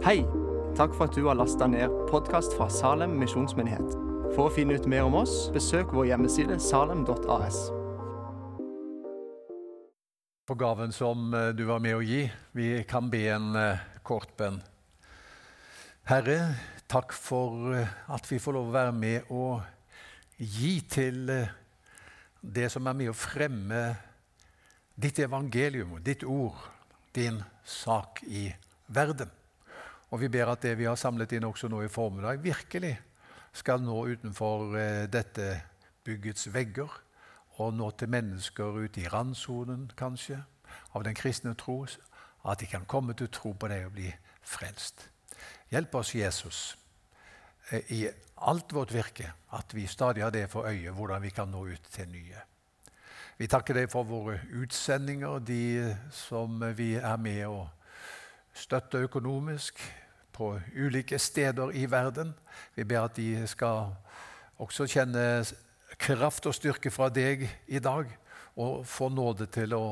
Hei! 0.00 0.22
Takk 0.72 0.94
for 0.96 1.10
at 1.10 1.12
du 1.12 1.26
har 1.26 1.36
lasta 1.36 1.66
ned 1.68 1.92
podkast 2.08 2.54
fra 2.56 2.70
Salem 2.72 3.18
misjonsmyndighet. 3.20 3.90
For 4.32 4.46
å 4.46 4.52
finne 4.54 4.78
ut 4.80 4.86
mer 4.88 5.04
om 5.04 5.18
oss, 5.18 5.50
besøk 5.52 5.90
vår 5.92 6.06
hjemmeside 6.08 6.54
salem.as. 6.56 7.58
På 10.48 10.54
gaven 10.56 10.94
som 10.96 11.34
eh, 11.36 11.50
du 11.52 11.66
var 11.68 11.82
med 11.84 11.98
å 11.98 12.00
gi. 12.00 12.22
Vi 12.56 12.70
kan 12.88 13.10
be 13.12 13.20
en 13.28 13.50
eh, 13.60 13.82
kort 14.00 14.32
bønn. 14.40 14.56
Herre, 16.08 16.38
takk 16.88 17.12
for 17.12 17.74
eh, 17.76 17.92
at 18.08 18.30
vi 18.32 18.38
får 18.40 18.56
lov 18.56 18.70
å 18.70 18.76
være 18.78 18.94
med 18.96 19.28
og 19.28 20.40
gi 20.40 20.78
til 20.88 21.28
det 22.40 22.70
som 22.72 22.88
er 22.88 22.96
med 23.02 23.12
å 23.12 23.18
fremme 23.20 23.82
ditt 24.96 25.20
evangelium, 25.20 25.98
ditt 26.00 26.24
ord, 26.24 26.56
din 27.12 27.42
sak 27.68 28.24
i 28.24 28.46
verden. 28.88 29.36
Og 30.10 30.20
vi 30.20 30.28
ber 30.28 30.50
at 30.50 30.62
det 30.64 30.74
vi 30.78 30.88
har 30.88 30.98
samlet 30.98 31.36
inn 31.36 31.46
også 31.46 31.70
nå 31.70 31.84
i 31.84 31.92
formiddag, 31.92 32.42
virkelig 32.42 32.96
skal 33.54 33.82
nå 33.82 33.96
utenfor 34.10 34.74
eh, 34.78 35.04
dette 35.10 35.52
byggets 36.06 36.48
vegger 36.54 36.90
og 37.60 37.74
nå 37.76 37.90
til 37.98 38.10
mennesker 38.10 38.80
ute 38.84 39.02
i 39.02 39.08
randsonen, 39.10 39.90
kanskje, 39.98 40.40
av 40.94 41.04
den 41.04 41.16
kristne 41.18 41.54
tro, 41.58 41.82
at 42.46 42.62
de 42.62 42.68
kan 42.70 42.86
komme 42.88 43.14
til 43.14 43.28
tro 43.32 43.52
på 43.52 43.68
deg 43.70 43.86
og 43.86 43.96
bli 43.98 44.08
frelst. 44.46 45.08
Hjelp 45.70 45.94
oss, 46.00 46.14
Jesus, 46.14 46.60
eh, 47.70 47.92
i 47.94 48.00
alt 48.40 48.72
vårt 48.72 48.94
virke, 48.94 49.32
at 49.52 49.74
vi 49.74 49.86
stadig 49.86 50.24
har 50.24 50.30
det 50.34 50.48
for 50.50 50.66
øye, 50.66 50.90
hvordan 50.90 51.22
vi 51.22 51.30
kan 51.30 51.50
nå 51.50 51.66
ut 51.68 51.90
til 51.92 52.08
nye. 52.08 52.46
Vi 53.38 53.46
takker 53.48 53.74
deg 53.76 53.90
for 53.92 54.04
våre 54.04 54.40
utsendinger, 54.52 55.38
de 55.38 55.94
som 56.12 56.60
vi 56.76 56.94
er 56.96 57.16
med 57.16 57.46
og 57.46 57.68
støtter 58.60 59.06
økonomisk 59.08 59.80
på 60.32 60.52
ulike 60.76 61.18
steder 61.18 61.72
i 61.72 61.86
verden. 61.90 62.34
Vi 62.74 62.84
ber 62.84 63.08
at 63.08 63.16
de 63.16 63.46
skal 63.48 63.94
også 64.60 64.86
kjenne 64.86 65.44
kraft 66.00 66.46
og 66.46 66.54
styrke 66.54 66.92
fra 66.92 67.08
deg 67.08 67.46
i 67.66 67.80
dag, 67.80 68.08
og 68.56 68.86
få 68.86 69.08
nåde 69.08 69.46
til 69.52 69.74
å 69.76 69.84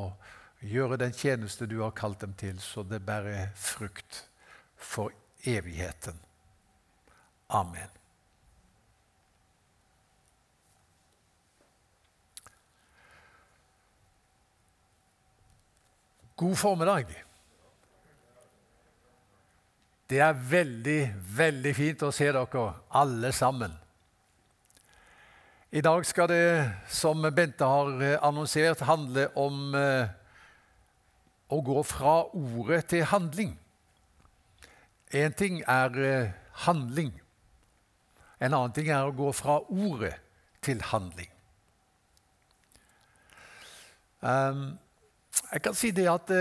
gjøre 0.60 0.98
den 1.00 1.12
tjeneste 1.14 1.68
du 1.70 1.78
har 1.82 1.94
kalt 1.96 2.20
dem 2.20 2.34
til, 2.38 2.58
så 2.60 2.82
det 2.82 3.00
bærer 3.06 3.52
frukt 3.56 4.24
for 4.76 5.14
evigheten. 5.46 6.18
Amen. 7.48 7.88
God 16.38 16.56
formiddag. 16.56 17.27
Det 20.08 20.20
er 20.24 20.32
veldig, 20.32 21.00
veldig 21.36 21.74
fint 21.76 22.02
å 22.06 22.08
se 22.16 22.30
dere 22.32 22.62
alle 22.96 23.28
sammen. 23.36 23.74
I 25.68 25.82
dag 25.84 26.06
skal 26.08 26.30
det, 26.30 26.44
som 26.88 27.26
Bente 27.36 27.66
har 27.68 27.90
eh, 28.00 28.14
annonsert, 28.24 28.80
handle 28.88 29.26
om 29.36 29.74
eh, 29.76 30.08
å 31.52 31.58
gå 31.60 31.82
fra 31.84 32.22
ordet 32.32 32.86
til 32.88 33.04
handling. 33.04 33.50
Én 35.12 35.36
ting 35.36 35.60
er 35.68 35.98
eh, 36.00 36.30
handling. 36.64 37.12
En 38.40 38.56
annen 38.56 38.72
ting 38.72 38.88
er 38.88 39.04
å 39.04 39.12
gå 39.12 39.28
fra 39.36 39.58
ordet 39.68 40.14
til 40.64 40.80
handling. 40.88 41.28
Um, 44.24 44.78
jeg 45.52 45.62
kan 45.62 45.76
si 45.76 45.92
det 45.94 46.08
at 46.10 46.32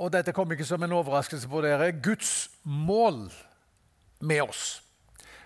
og 0.00 0.08
dette 0.10 0.32
kommer 0.34 0.56
ikke 0.56 0.66
som 0.66 0.82
en 0.82 0.96
overraskelse 0.96 1.46
på 1.46 1.60
dere, 1.62 1.92
Guds 2.02 2.49
mål 2.62 3.32
med 4.20 4.42
oss, 4.42 4.82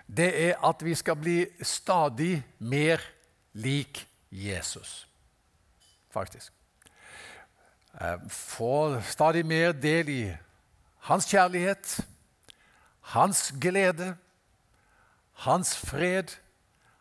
det 0.07 0.29
er 0.49 0.59
at 0.65 0.83
vi 0.85 0.95
skal 0.95 1.15
bli 1.15 1.45
stadig 1.61 2.43
mer 2.59 3.01
lik 3.53 4.07
Jesus. 4.31 5.07
Faktisk. 6.11 6.53
Eh, 8.01 8.19
få 8.29 9.01
stadig 9.01 9.45
mer 9.45 9.71
del 9.71 10.09
i 10.09 10.37
hans 10.97 11.25
kjærlighet, 11.25 11.99
hans 13.01 13.53
glede, 13.61 14.17
hans 15.33 15.77
fred, 15.77 16.35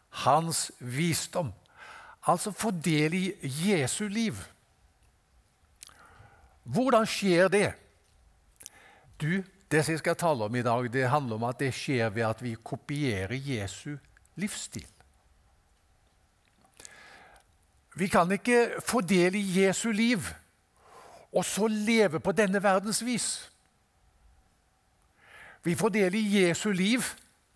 hans 0.08 0.70
visdom. 0.78 1.52
Altså 2.26 2.50
få 2.50 2.70
del 2.70 3.14
i 3.14 3.32
Jesu 3.42 4.08
liv. 4.08 4.34
Hvordan 6.62 7.06
skjer 7.06 7.48
det? 7.48 7.72
Du, 9.20 9.42
Det 9.74 9.80
som 9.82 9.90
jeg 9.90 10.04
skal 10.04 10.14
tale 10.14 10.46
om 10.46 10.54
i 10.54 10.62
dag, 10.62 10.86
det 10.92 11.08
handler 11.10 11.34
om 11.34 11.44
at 11.48 11.58
det 11.58 11.72
skjer 11.74 12.12
ved 12.14 12.22
at 12.22 12.42
vi 12.42 12.52
kopierer 12.54 13.34
Jesu 13.34 13.96
livsstil. 14.38 14.86
Vi 17.98 18.06
kan 18.06 18.30
ikke 18.30 18.78
få 18.86 19.00
del 19.02 19.34
i 19.34 19.42
Jesu 19.64 19.90
liv 19.90 20.22
og 21.32 21.42
så 21.44 21.66
leve 21.66 22.20
på 22.22 22.32
denne 22.32 22.62
verdens 22.62 23.02
vis. 23.02 23.50
Vi 25.66 25.74
får 25.74 25.88
del 25.88 26.14
i 26.14 26.22
Jesu 26.36 26.70
liv, 26.70 27.02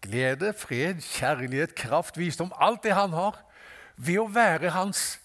glede, 0.02 0.50
fred, 0.58 0.98
kjærlighet, 1.00 1.74
kraft, 1.74 2.18
visdom, 2.18 2.50
alt 2.58 2.82
det 2.82 2.98
han 2.98 3.14
har, 3.14 3.38
ved 3.94 4.18
å 4.18 4.26
være 4.26 4.74
hans 4.74 5.20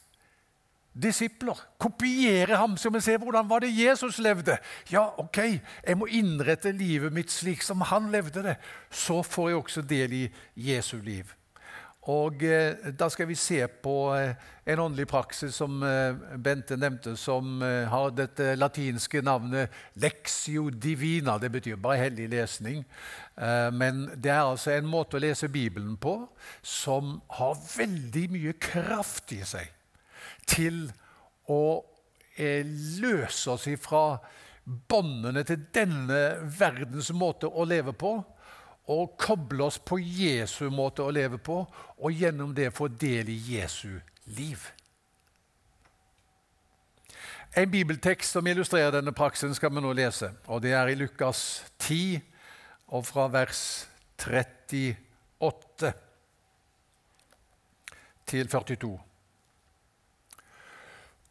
disipler. 0.94 1.58
Kopiere 1.78 2.58
ham, 2.58 2.78
så 2.78 2.90
vi 2.94 3.02
ser 3.02 3.18
hvordan 3.22 3.50
var 3.50 3.64
det 3.64 3.74
Jesus 3.74 4.20
levde. 4.22 4.58
Ja, 4.92 5.08
ok, 5.18 5.38
jeg 5.88 5.98
må 5.98 6.06
innrette 6.06 6.72
livet 6.72 7.14
mitt 7.14 7.32
slik 7.32 7.64
som 7.66 7.82
han 7.90 8.12
levde 8.14 8.44
det. 8.44 8.58
Så 8.92 9.22
får 9.24 9.50
jeg 9.50 9.58
også 9.58 9.82
del 9.82 10.14
i 10.14 10.26
Jesu 10.56 11.00
liv. 11.02 11.34
Og 12.12 12.44
eh, 12.44 12.92
Da 13.00 13.08
skal 13.10 13.30
vi 13.30 13.36
se 13.40 13.62
på 13.68 13.94
eh, 14.18 14.36
en 14.68 14.80
åndelig 14.80 15.08
praksis 15.08 15.56
som 15.56 15.84
eh, 15.88 16.16
Bente 16.38 16.76
nevnte, 16.76 17.16
som 17.16 17.62
eh, 17.64 17.88
har 17.88 18.12
dette 18.12 18.56
latinske 18.60 19.22
navnet 19.24 19.72
lexio 19.96 20.68
divina. 20.70 21.38
Det 21.40 21.52
betyr 21.52 21.80
bare 21.80 22.02
hellig 22.02 22.28
lesning. 22.34 22.84
Eh, 23.38 23.70
men 23.72 24.10
det 24.16 24.34
er 24.36 24.44
altså 24.44 24.74
en 24.76 24.90
måte 24.90 25.16
å 25.16 25.24
lese 25.24 25.48
Bibelen 25.48 25.96
på 25.96 26.18
som 26.62 27.22
har 27.40 27.56
veldig 27.78 28.28
mye 28.36 28.58
kraft 28.60 29.32
i 29.32 29.40
seg 29.48 29.72
til 30.48 30.86
å 31.50 31.64
eh, 32.38 32.66
løse 33.02 33.52
oss 33.54 33.68
fra 33.82 34.06
båndene 34.64 35.44
til 35.48 35.66
denne 35.76 36.22
verdens 36.60 37.12
måte 37.16 37.50
å 37.50 37.66
leve 37.68 37.94
på, 37.94 38.16
og 38.92 39.18
koble 39.20 39.64
oss 39.70 39.80
på 39.80 40.00
Jesu 40.00 40.68
måte 40.72 41.04
å 41.04 41.12
leve 41.14 41.40
på, 41.40 41.62
og 41.98 42.12
gjennom 42.12 42.52
det 42.56 42.74
få 42.76 42.90
del 42.92 43.32
i 43.32 43.40
Jesu 43.56 44.00
liv. 44.36 44.66
En 47.56 47.70
bibeltekst 47.70 48.34
som 48.34 48.48
illustrerer 48.50 48.96
denne 48.96 49.14
praksisen, 49.14 49.54
skal 49.56 49.72
vi 49.72 49.84
nå 49.84 49.94
lese. 49.94 50.32
og 50.48 50.62
Det 50.62 50.74
er 50.74 50.90
i 50.90 50.98
Lukas 50.98 51.64
10, 51.78 52.20
og 52.88 53.06
fra 53.06 53.28
vers 53.32 53.88
38 54.18 55.94
til 58.26 58.48
42. 58.50 59.13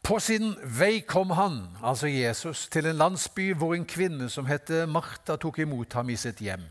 På 0.03 0.17
sin 0.19 0.51
vei 0.67 0.99
kom 1.07 1.29
han, 1.31 1.77
altså 1.79 2.09
Jesus, 2.11 2.65
til 2.67 2.89
en 2.89 2.99
landsby 2.99 3.53
hvor 3.55 3.71
en 3.71 3.85
kvinne 3.87 4.27
som 4.29 4.49
het 4.49 4.67
Martha, 4.91 5.37
tok 5.39 5.61
imot 5.63 5.95
ham 5.95 6.11
i 6.11 6.17
sitt 6.19 6.43
hjem. 6.43 6.65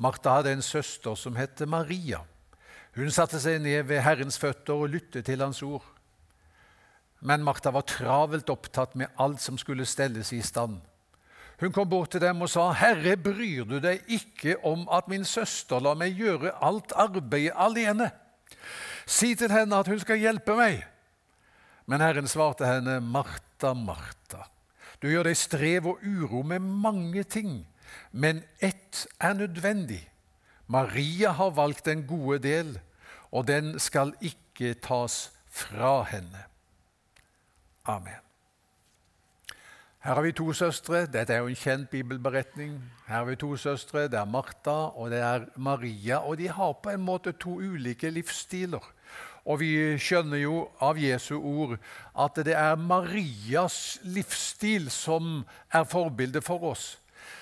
Martha 0.00 0.38
hadde 0.38 0.54
en 0.56 0.64
søster 0.64 1.18
som 1.20 1.36
het 1.36 1.60
Maria. 1.68 2.22
Hun 2.96 3.12
satte 3.12 3.36
seg 3.42 3.60
ned 3.60 3.84
ved 3.90 4.00
Herrens 4.06 4.40
føtter 4.40 4.72
og 4.72 4.88
lyttet 4.94 5.28
til 5.28 5.44
hans 5.44 5.60
ord. 5.62 5.84
Men 7.20 7.44
Martha 7.44 7.74
var 7.76 7.84
travelt 7.84 8.48
opptatt 8.56 8.96
med 8.96 9.12
alt 9.20 9.44
som 9.44 9.60
skulle 9.60 9.84
stelles 9.84 10.32
i 10.32 10.40
stand. 10.40 10.80
Hun 11.60 11.74
kom 11.74 11.90
bort 11.90 12.14
til 12.14 12.22
dem 12.24 12.40
og 12.40 12.48
sa, 12.48 12.72
'Herre, 12.72 13.16
bryr 13.16 13.64
du 13.64 13.80
deg 13.84 14.00
ikke 14.08 14.64
om 14.64 14.88
at 14.88 15.08
min 15.08 15.24
søster 15.24 15.80
lar 15.80 15.94
meg 15.94 16.16
gjøre 16.16 16.56
alt 16.62 16.92
arbeidet 16.96 17.52
alene?' 17.54 18.12
'Si 19.06 19.34
til 19.34 19.52
henne 19.52 19.76
at 19.76 19.88
hun 19.88 19.98
skal 19.98 20.16
hjelpe 20.16 20.56
meg.' 20.56 20.86
Men 21.88 22.04
Herren 22.04 22.28
svarte 22.28 22.68
henne, 22.68 22.98
Martha, 23.00 23.72
Martha, 23.72 24.44
du 25.00 25.08
gjør 25.08 25.30
deg 25.30 25.38
strev 25.38 25.88
og 25.88 26.04
uro 26.04 26.42
med 26.44 26.60
mange 26.60 27.24
ting, 27.24 27.62
men 28.12 28.42
ett 28.60 29.06
er 29.16 29.38
nødvendig. 29.38 30.02
Maria 30.68 31.32
har 31.32 31.54
valgt 31.56 31.86
den 31.88 32.04
gode 32.06 32.42
del, 32.44 32.74
og 33.32 33.46
den 33.48 33.78
skal 33.80 34.12
ikke 34.20 34.74
tas 34.84 35.30
fra 35.48 36.02
henne. 36.10 36.44
Amen. 37.88 38.20
Her 40.04 40.14
har 40.14 40.22
vi 40.22 40.32
to 40.32 40.52
søstre. 40.52 41.06
Dette 41.10 41.34
er 41.34 41.40
jo 41.42 41.50
en 41.50 41.58
kjent 41.58 41.88
bibelberetning. 41.90 42.76
Her 43.08 43.16
har 43.16 43.24
vi 43.24 43.36
to 43.36 43.56
søstre. 43.56 44.06
Det 44.08 44.20
er 44.20 44.28
Martha 44.28 44.76
og 44.94 45.10
det 45.10 45.18
er 45.24 45.48
Maria. 45.56 46.20
Og 46.22 46.38
de 46.38 46.48
har 46.48 46.72
på 46.82 46.92
en 46.92 47.02
måte 47.02 47.32
to 47.32 47.58
ulike 47.58 48.10
livsstiler. 48.10 48.84
Og 49.48 49.62
vi 49.62 49.72
skjønner 49.96 50.42
jo 50.42 50.66
av 50.84 50.98
Jesu 51.00 51.38
ord 51.38 51.78
at 52.12 52.38
det 52.44 52.54
er 52.58 52.76
Marias 52.76 53.98
livsstil 54.04 54.90
som 54.92 55.40
er 55.72 55.86
forbildet 55.88 56.44
for 56.44 56.74
oss. 56.74 56.98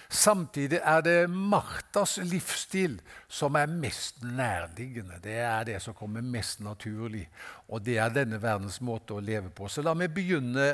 Samtidig 0.08 0.78
er 0.86 1.00
det 1.02 1.30
Martas 1.30 2.16
livsstil 2.22 3.00
som 3.26 3.56
er 3.58 3.66
mest 3.66 4.22
nærliggende. 4.22 5.18
Det 5.22 5.34
er 5.42 5.64
det 5.66 5.80
som 5.82 5.96
kommer 5.98 6.22
mest 6.22 6.62
naturlig, 6.62 7.26
og 7.66 7.82
det 7.82 7.98
er 7.98 8.14
denne 8.14 8.38
verdens 8.42 8.78
måte 8.80 9.16
å 9.16 9.24
leve 9.24 9.50
på. 9.50 9.66
Så 9.66 9.82
la 9.82 9.96
meg 9.98 10.14
begynne 10.14 10.68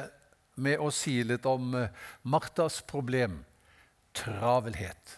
med 0.60 0.84
å 0.84 0.90
si 0.92 1.22
litt 1.24 1.48
om 1.48 1.72
eh, 1.78 1.88
Martas 2.28 2.82
problem 2.84 3.38
travelhet. 4.12 5.16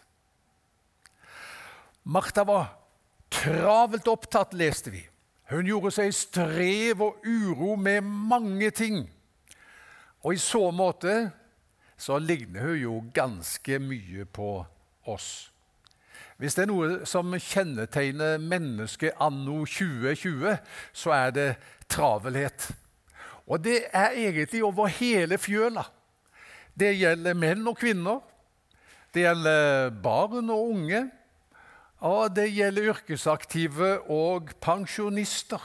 Marta 2.06 2.44
var 2.46 2.68
travelt 3.34 4.06
opptatt, 4.06 4.54
leste 4.54 4.92
vi. 4.94 5.02
Hun 5.50 5.66
gjorde 5.68 5.92
seg 5.92 6.14
strev 6.16 7.02
og 7.04 7.24
uro 7.26 7.74
med 7.76 8.00
mange 8.04 8.70
ting. 8.70 9.02
Og 10.24 10.34
i 10.34 10.40
så 10.40 10.70
måte 10.72 11.30
så 12.00 12.18
ligner 12.18 12.64
hun 12.64 12.78
jo 12.80 12.94
ganske 13.14 13.78
mye 13.78 14.24
på 14.24 14.64
oss. 15.06 15.50
Hvis 16.36 16.56
det 16.56 16.64
er 16.64 16.70
noe 16.72 17.06
som 17.06 17.30
kjennetegner 17.38 18.40
mennesket 18.42 19.20
anno 19.22 19.62
2020, 19.68 20.56
så 20.92 21.12
er 21.14 21.34
det 21.36 21.50
travelhet. 21.88 22.70
Og 23.46 23.60
det 23.62 23.84
er 23.92 24.16
egentlig 24.16 24.64
over 24.64 24.90
hele 24.90 25.38
fjøla. 25.38 25.84
Det 26.74 26.96
gjelder 26.98 27.36
menn 27.38 27.62
og 27.70 27.78
kvinner. 27.78 28.18
Det 29.14 29.22
gjelder 29.22 29.92
barn 30.02 30.50
og 30.50 30.72
unge. 30.72 31.04
Og 32.04 32.34
det 32.36 32.50
gjelder 32.52 32.90
yrkesaktive 32.92 33.94
og 34.12 34.52
pensjonister. 34.60 35.62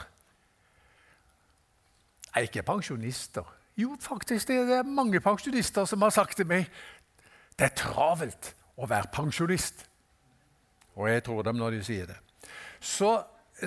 Nei, 2.30 2.46
ikke 2.46 2.64
pensjonister. 2.64 3.44
Jo, 3.76 3.96
faktisk, 4.00 4.48
det 4.48 4.78
er 4.78 4.86
mange 4.86 5.20
pensjonister 5.20 5.84
som 5.88 6.02
har 6.02 6.14
sagt 6.14 6.38
til 6.40 6.48
meg 6.48 6.68
det 7.60 7.66
er 7.68 7.76
travelt 7.76 8.54
å 8.80 8.86
være 8.88 9.10
pensjonist. 9.12 9.82
Og 10.96 11.10
jeg 11.10 11.24
tror 11.26 11.44
dem 11.44 11.58
når 11.60 11.76
de 11.76 11.80
sier 11.84 12.06
det. 12.08 12.16
Så, 12.80 13.18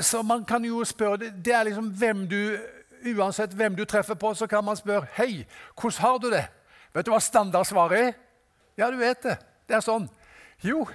så 0.01 0.23
man 0.25 0.41
kan 0.49 0.63
jo 0.65 0.79
spørre 0.89 1.29
Det 1.29 1.53
er 1.53 1.67
liksom 1.67 1.91
hvem 1.93 2.23
du 2.29 2.39
Uansett 3.03 3.51
hvem 3.53 3.75
du 3.75 3.83
treffer 3.85 4.15
på, 4.15 4.31
så 4.33 4.47
kan 4.47 4.63
man 4.65 4.77
spørre 4.79 5.09
Hei, 5.17 5.43
hvordan 5.75 6.01
har 6.01 6.19
du 6.23 6.29
det? 6.31 6.45
Vet 6.95 7.05
du 7.05 7.11
hva 7.11 7.19
standardsvaret 7.21 7.99
er? 7.99 8.13
Ja, 8.79 8.87
du 8.89 8.97
vet 8.97 9.21
det. 9.25 9.35
Det 9.67 9.75
er 9.75 9.83
sånn. 9.83 10.07
Jo, 10.63 10.85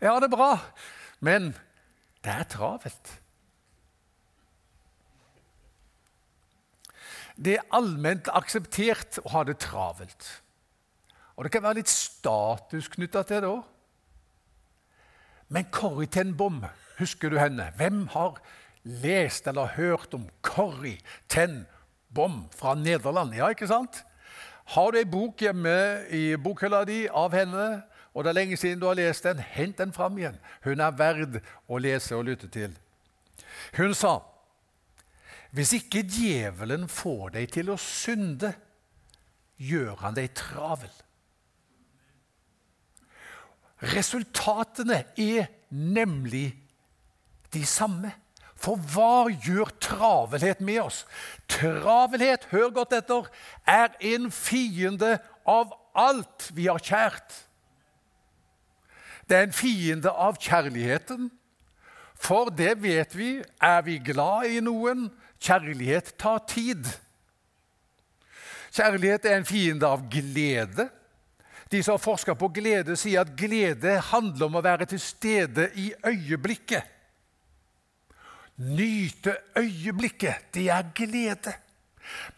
jeg 0.00 0.10
har 0.10 0.20
det 0.20 0.32
bra, 0.32 0.56
men 1.20 1.52
det 2.24 2.32
er 2.32 2.48
travelt. 2.48 3.12
Det 7.34 7.56
er 7.58 7.68
allment 7.74 8.30
akseptert 8.30 9.18
å 9.24 9.32
ha 9.34 9.44
det 9.46 9.58
travelt. 9.62 10.26
Og 11.34 11.44
det 11.46 11.52
kan 11.54 11.64
være 11.64 11.80
litt 11.80 11.90
status 11.90 12.88
knytta 12.94 13.24
til 13.26 13.42
det 13.42 13.50
òg. 13.50 13.62
Men 15.54 15.66
Corrie 15.74 16.10
ten 16.10 16.32
Bom, 16.38 16.62
husker 16.98 17.30
du 17.30 17.38
henne? 17.38 17.68
Hvem 17.76 18.06
har 18.14 18.38
lest 18.84 19.48
eller 19.50 19.74
hørt 19.76 20.14
om 20.16 20.28
Corrie 20.46 21.02
ten 21.28 21.64
Bom 22.14 22.44
fra 22.54 22.76
Nederland? 22.78 23.34
Ja, 23.34 23.50
ikke 23.50 23.68
sant? 23.70 24.04
Har 24.72 24.94
du 24.94 24.98
ei 24.98 25.08
bok 25.08 25.42
hjemme 25.42 25.74
i 26.14 26.38
bokhylla 26.40 26.84
di 26.88 27.02
av 27.10 27.34
henne, 27.36 27.82
og 28.14 28.24
det 28.24 28.30
er 28.30 28.38
lenge 28.38 28.56
siden 28.56 28.78
du 28.80 28.86
har 28.86 28.98
lest 28.98 29.26
den, 29.26 29.40
hent 29.42 29.78
den 29.78 29.92
fram 29.92 30.18
igjen. 30.18 30.36
Hun 30.64 30.80
er 30.80 30.94
verd 30.94 31.40
å 31.66 31.80
lese 31.82 32.14
og 32.14 32.28
lytte 32.28 32.48
til. 32.52 32.70
Hun 33.76 33.94
sa 33.98 34.20
hvis 35.54 35.70
ikke 35.76 36.02
djevelen 36.10 36.88
får 36.90 37.36
deg 37.36 37.52
til 37.54 37.68
å 37.70 37.78
synde, 37.78 38.50
gjør 39.54 40.00
han 40.00 40.16
deg 40.16 40.32
travel. 40.34 40.90
Resultatene 43.94 45.04
er 45.14 45.46
nemlig 45.70 46.48
de 47.54 47.62
samme. 47.68 48.10
For 48.58 48.80
hva 48.94 49.28
gjør 49.30 49.70
travelhet 49.82 50.62
med 50.64 50.80
oss? 50.86 51.04
Travelhet, 51.50 52.48
hør 52.50 52.72
godt 52.74 52.96
etter, 52.98 53.30
er 53.68 53.94
en 54.14 54.30
fiende 54.34 55.18
av 55.46 55.74
alt 55.94 56.48
vi 56.56 56.66
har 56.66 56.82
kjært. 56.82 57.44
Det 59.28 59.36
er 59.36 59.46
en 59.46 59.56
fiende 59.56 60.10
av 60.10 60.36
kjærligheten. 60.40 61.30
For 62.14 62.50
det 62.54 62.76
vet 62.82 63.16
vi, 63.16 63.30
er 63.62 63.80
vi 63.86 63.98
glad 64.04 64.50
i 64.52 64.60
noen, 64.64 65.08
kjærlighet 65.42 66.14
tar 66.20 66.44
tid. 66.48 66.86
Kjærlighet 68.74 69.26
er 69.28 69.38
en 69.38 69.48
fiende 69.48 69.88
av 69.88 70.06
glede. 70.10 70.88
De 71.70 71.82
som 71.82 71.96
har 71.96 72.02
forska 72.02 72.34
på 72.38 72.50
glede, 72.54 72.96
sier 72.98 73.24
at 73.24 73.34
glede 73.38 73.98
handler 74.10 74.48
om 74.48 74.58
å 74.58 74.64
være 74.64 74.88
til 74.90 75.00
stede 75.02 75.68
i 75.80 75.90
øyeblikket. 76.06 76.90
Nyte 78.54 79.34
øyeblikket, 79.58 80.52
det 80.54 80.68
er 80.70 80.90
glede. 80.94 81.54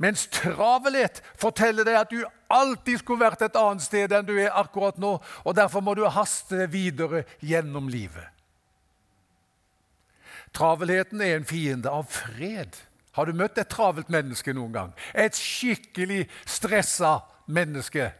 Mens 0.03 0.27
travelhet 0.33 1.23
forteller 1.39 1.87
deg 1.87 1.99
at 2.01 2.13
du 2.13 2.23
alltid 2.53 3.03
skulle 3.03 3.25
vært 3.25 3.43
et 3.47 3.59
annet 3.59 3.85
sted 3.85 4.13
enn 4.15 4.27
du 4.29 4.35
er 4.39 4.55
akkurat 4.55 4.99
nå, 5.03 5.17
og 5.19 5.57
derfor 5.57 5.83
må 5.85 5.97
du 5.99 6.05
haste 6.07 6.69
videre 6.71 7.25
gjennom 7.41 7.91
livet. 7.91 8.33
Travelheten 10.57 11.21
er 11.21 11.37
en 11.37 11.49
fiende 11.49 11.91
av 11.93 12.07
fred. 12.09 12.77
Har 13.17 13.27
du 13.29 13.37
møtt 13.37 13.59
et 13.59 13.69
travelt 13.73 14.11
menneske 14.13 14.55
noen 14.57 14.73
gang? 14.73 14.95
Et 15.13 15.35
skikkelig 15.37 16.27
stressa 16.49 17.19
menneske. 17.49 18.11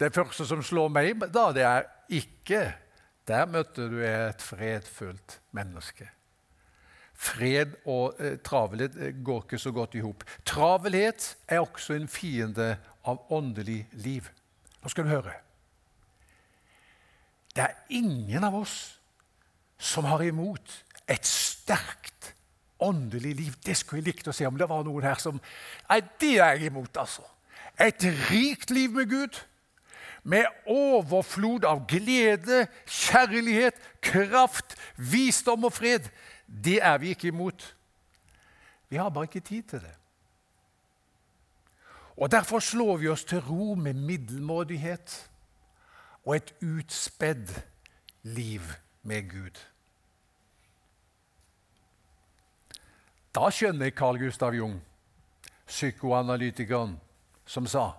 Det 0.00 0.12
første 0.16 0.46
som 0.48 0.62
slår 0.64 0.92
meg 0.92 1.26
da, 1.28 1.50
det 1.52 1.66
er 1.66 1.90
ikke 2.10 2.70
Der 3.28 3.44
møtte 3.46 3.84
du 3.86 4.00
et 4.02 4.42
fredfullt 4.42 5.36
menneske. 5.54 6.08
Fred 7.20 7.74
og 7.84 8.16
eh, 8.22 8.38
travelhet 8.44 8.96
eh, 8.96 9.12
går 9.24 9.42
ikke 9.44 9.60
så 9.60 9.72
godt 9.76 9.94
i 9.98 10.04
hop. 10.04 10.24
Travelhet 10.48 11.34
er 11.48 11.60
også 11.60 11.98
en 11.98 12.08
fiende 12.08 12.72
av 13.04 13.20
åndelig 13.32 13.82
liv. 13.92 14.30
Nå 14.80 14.88
skal 14.88 15.04
du 15.04 15.12
høre. 15.12 15.34
Det 17.52 17.66
er 17.66 17.76
ingen 17.92 18.44
av 18.46 18.56
oss 18.56 18.76
som 19.80 20.06
har 20.08 20.22
imot 20.24 20.78
et 21.10 21.26
sterkt 21.26 22.32
åndelig 22.80 23.34
liv. 23.36 23.58
Det 23.64 23.76
skulle 23.76 24.00
jeg 24.00 24.14
likt 24.14 24.30
å 24.30 24.36
se 24.36 24.48
om 24.48 24.56
det 24.56 24.68
var 24.70 24.86
noen 24.86 25.04
her 25.04 25.20
som 25.20 25.40
Nei, 25.90 26.00
det 26.22 26.38
er 26.38 26.56
jeg 26.56 26.70
imot, 26.70 26.96
altså. 26.96 27.26
Et 27.80 28.08
rikt 28.30 28.72
liv 28.72 28.92
med 28.96 29.10
Gud. 29.10 29.40
Med 30.22 30.48
overflod 30.68 31.64
av 31.68 31.86
glede, 31.88 32.66
kjærlighet, 32.84 33.76
kraft, 34.04 34.76
visdom 34.96 35.64
og 35.68 35.72
fred. 35.76 36.08
Det 36.50 36.82
er 36.82 36.98
vi 36.98 37.08
ikke 37.08 37.28
imot. 37.28 37.76
Vi 38.88 38.96
har 38.96 39.08
bare 39.08 39.24
ikke 39.24 39.40
tid 39.40 39.62
til 39.62 39.80
det. 39.80 39.94
Og 42.16 42.30
Derfor 42.30 42.58
slår 42.58 42.96
vi 42.96 43.08
oss 43.08 43.24
til 43.24 43.40
ro 43.40 43.74
med 43.74 43.94
middelmådighet 43.94 45.30
og 46.24 46.36
et 46.36 46.54
utspedd 46.62 47.62
liv 48.22 48.60
med 49.02 49.30
Gud. 49.30 49.56
Da 53.34 53.50
skjønner 53.50 53.86
jeg 53.86 53.94
Carl 53.94 54.18
Gustav 54.18 54.54
Jung, 54.54 54.80
psykoanalytikeren, 55.66 57.00
som 57.46 57.66
sa 57.66 57.92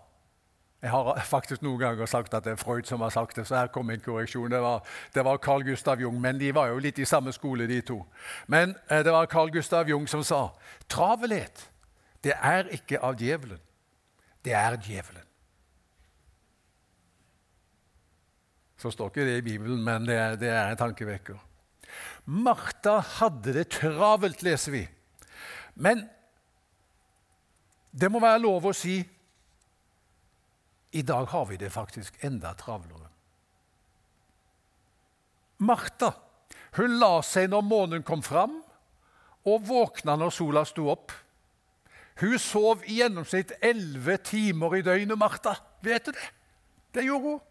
jeg 0.81 0.89
har 0.89 1.19
faktisk 1.29 1.61
noen 1.61 1.77
ganger 1.77 2.09
sagt 2.09 2.33
at 2.33 2.45
det 2.45 2.55
er 2.55 2.59
Freud 2.59 2.87
som 2.89 3.03
har 3.05 3.13
sagt 3.13 3.37
det, 3.37 3.45
så 3.45 3.59
her 3.59 3.69
kom 3.73 3.91
en 3.93 4.01
korreksjon. 4.01 4.49
Det 4.49 4.61
var, 4.63 4.81
det 5.13 5.23
var 5.25 5.37
Carl 5.37 5.61
Gustav 5.67 6.01
Jung, 6.01 6.17
men 6.21 6.39
de 6.41 6.49
var 6.57 6.71
jo 6.71 6.79
litt 6.81 6.97
i 6.97 7.05
samme 7.05 7.33
skole, 7.35 7.67
de 7.69 7.81
to. 7.85 7.99
Men 8.49 8.73
eh, 8.89 9.03
det 9.05 9.13
var 9.13 9.29
Carl 9.29 9.53
Gustav 9.53 9.89
Jung 9.89 10.07
som 10.09 10.23
sa 10.25 10.47
travelhet, 10.89 11.67
det 12.25 12.33
er 12.33 12.69
ikke 12.73 13.01
av 13.01 13.21
djevelen. 13.21 13.61
Det 14.41 14.57
er 14.57 14.79
djevelen. 14.81 15.27
Så 18.81 18.89
står 18.89 19.13
ikke 19.13 19.25
det 19.25 19.37
i 19.37 19.45
Bibelen, 19.45 19.83
men 19.85 20.09
det 20.09 20.17
er, 20.17 20.35
det 20.41 20.49
er 20.49 20.71
en 20.71 20.81
tankevekker. 20.81 21.37
Martha 22.25 22.97
hadde 23.19 23.53
det 23.53 23.69
travelt, 23.77 24.41
leser 24.41 24.73
vi. 24.73 24.85
Men 25.77 26.07
det 27.91 28.09
må 28.09 28.21
være 28.23 28.41
lov 28.41 28.65
å 28.65 28.73
si 28.73 29.03
i 30.91 31.01
dag 31.01 31.25
har 31.31 31.45
vi 31.45 31.57
det 31.57 31.69
faktisk 31.69 32.23
enda 32.23 32.53
travlere. 32.53 33.07
Martha 35.57 36.13
hun 36.77 36.99
la 37.01 37.17
seg 37.25 37.49
når 37.51 37.63
månen 37.67 38.03
kom 38.07 38.21
fram, 38.23 38.61
og 39.43 39.65
våkna 39.67 40.15
når 40.19 40.33
sola 40.35 40.63
sto 40.67 40.87
opp. 40.93 41.11
Hun 42.21 42.37
sov 42.39 42.85
i 42.85 43.01
gjennomsnitt 43.01 43.51
elleve 43.65 44.17
timer 44.23 44.77
i 44.77 44.83
døgnet, 44.85 45.17
Martha. 45.19 45.55
Vet 45.83 46.05
du 46.05 46.11
det? 46.15 46.27
Det 46.93 47.05
gjorde 47.07 47.33
hun. 47.33 47.41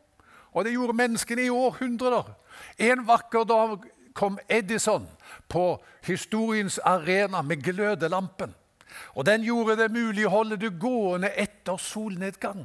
Og 0.51 0.65
det 0.65 0.73
gjorde 0.75 0.97
menneskene 0.99 1.45
i 1.47 1.53
århundrer. 1.53 2.33
En 2.79 3.05
vakker 3.07 3.45
dag 3.47 3.85
kom 4.17 4.39
Edison 4.49 5.07
på 5.49 5.65
historiens 6.07 6.79
arena 6.79 7.43
med 7.43 7.63
glødelampen. 7.63 8.55
Og 9.15 9.27
Den 9.27 9.45
gjorde 9.47 9.77
det 9.79 9.93
mulig 9.93 10.27
å 10.27 10.35
holde 10.41 10.59
det 10.59 10.73
gående 10.81 11.31
etter 11.39 11.79
solnedgang. 11.79 12.65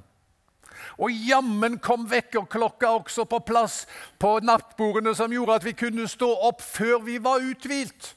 Og 0.98 1.12
jammen 1.12 1.80
kom 1.80 2.10
vekkerklokka 2.12 2.88
også 2.88 3.26
på 3.30 3.40
plass 3.40 3.86
på 4.20 4.40
nattbordene 4.44 5.16
som 5.16 5.32
gjorde 5.32 5.56
at 5.60 5.66
vi 5.66 5.76
kunne 5.78 6.08
stå 6.08 6.30
opp 6.50 6.62
før 6.62 7.00
vi 7.06 7.18
var 7.24 7.44
uthvilt. 7.44 8.16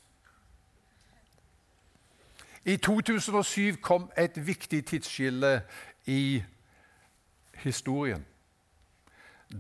I 2.64 2.76
2007 2.76 3.80
kom 3.82 4.10
et 4.18 4.46
viktig 4.46 4.84
tidsskille 4.86 5.62
i 6.06 6.42
historien. 7.64 8.26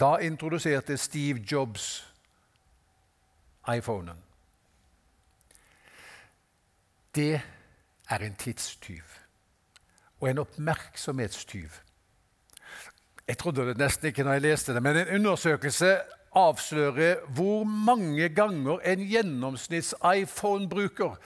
Da 0.00 0.16
introduserte 0.16 0.96
Steve 0.96 1.40
Jobs 1.52 2.14
iPhonen. 3.76 4.16
Det 7.14 7.40
er 8.10 8.18
en 8.18 8.34
tidstyv 8.34 9.02
og 10.20 10.30
en 10.30 10.38
oppmerksomhetstyv. 10.38 11.70
Jeg 13.28 13.38
trodde 13.38 13.66
det 13.68 13.78
nesten 13.78 14.08
ikke 14.08 14.24
når 14.24 14.38
jeg 14.38 14.46
leste 14.46 14.74
det, 14.74 14.82
men 14.82 14.96
en 14.96 15.14
undersøkelse 15.18 15.90
avslører 16.38 17.16
hvor 17.36 17.64
mange 17.64 18.28
ganger 18.28 18.78
en 18.84 19.08
gjennomsnitts-iPhone-bruker 19.08 21.16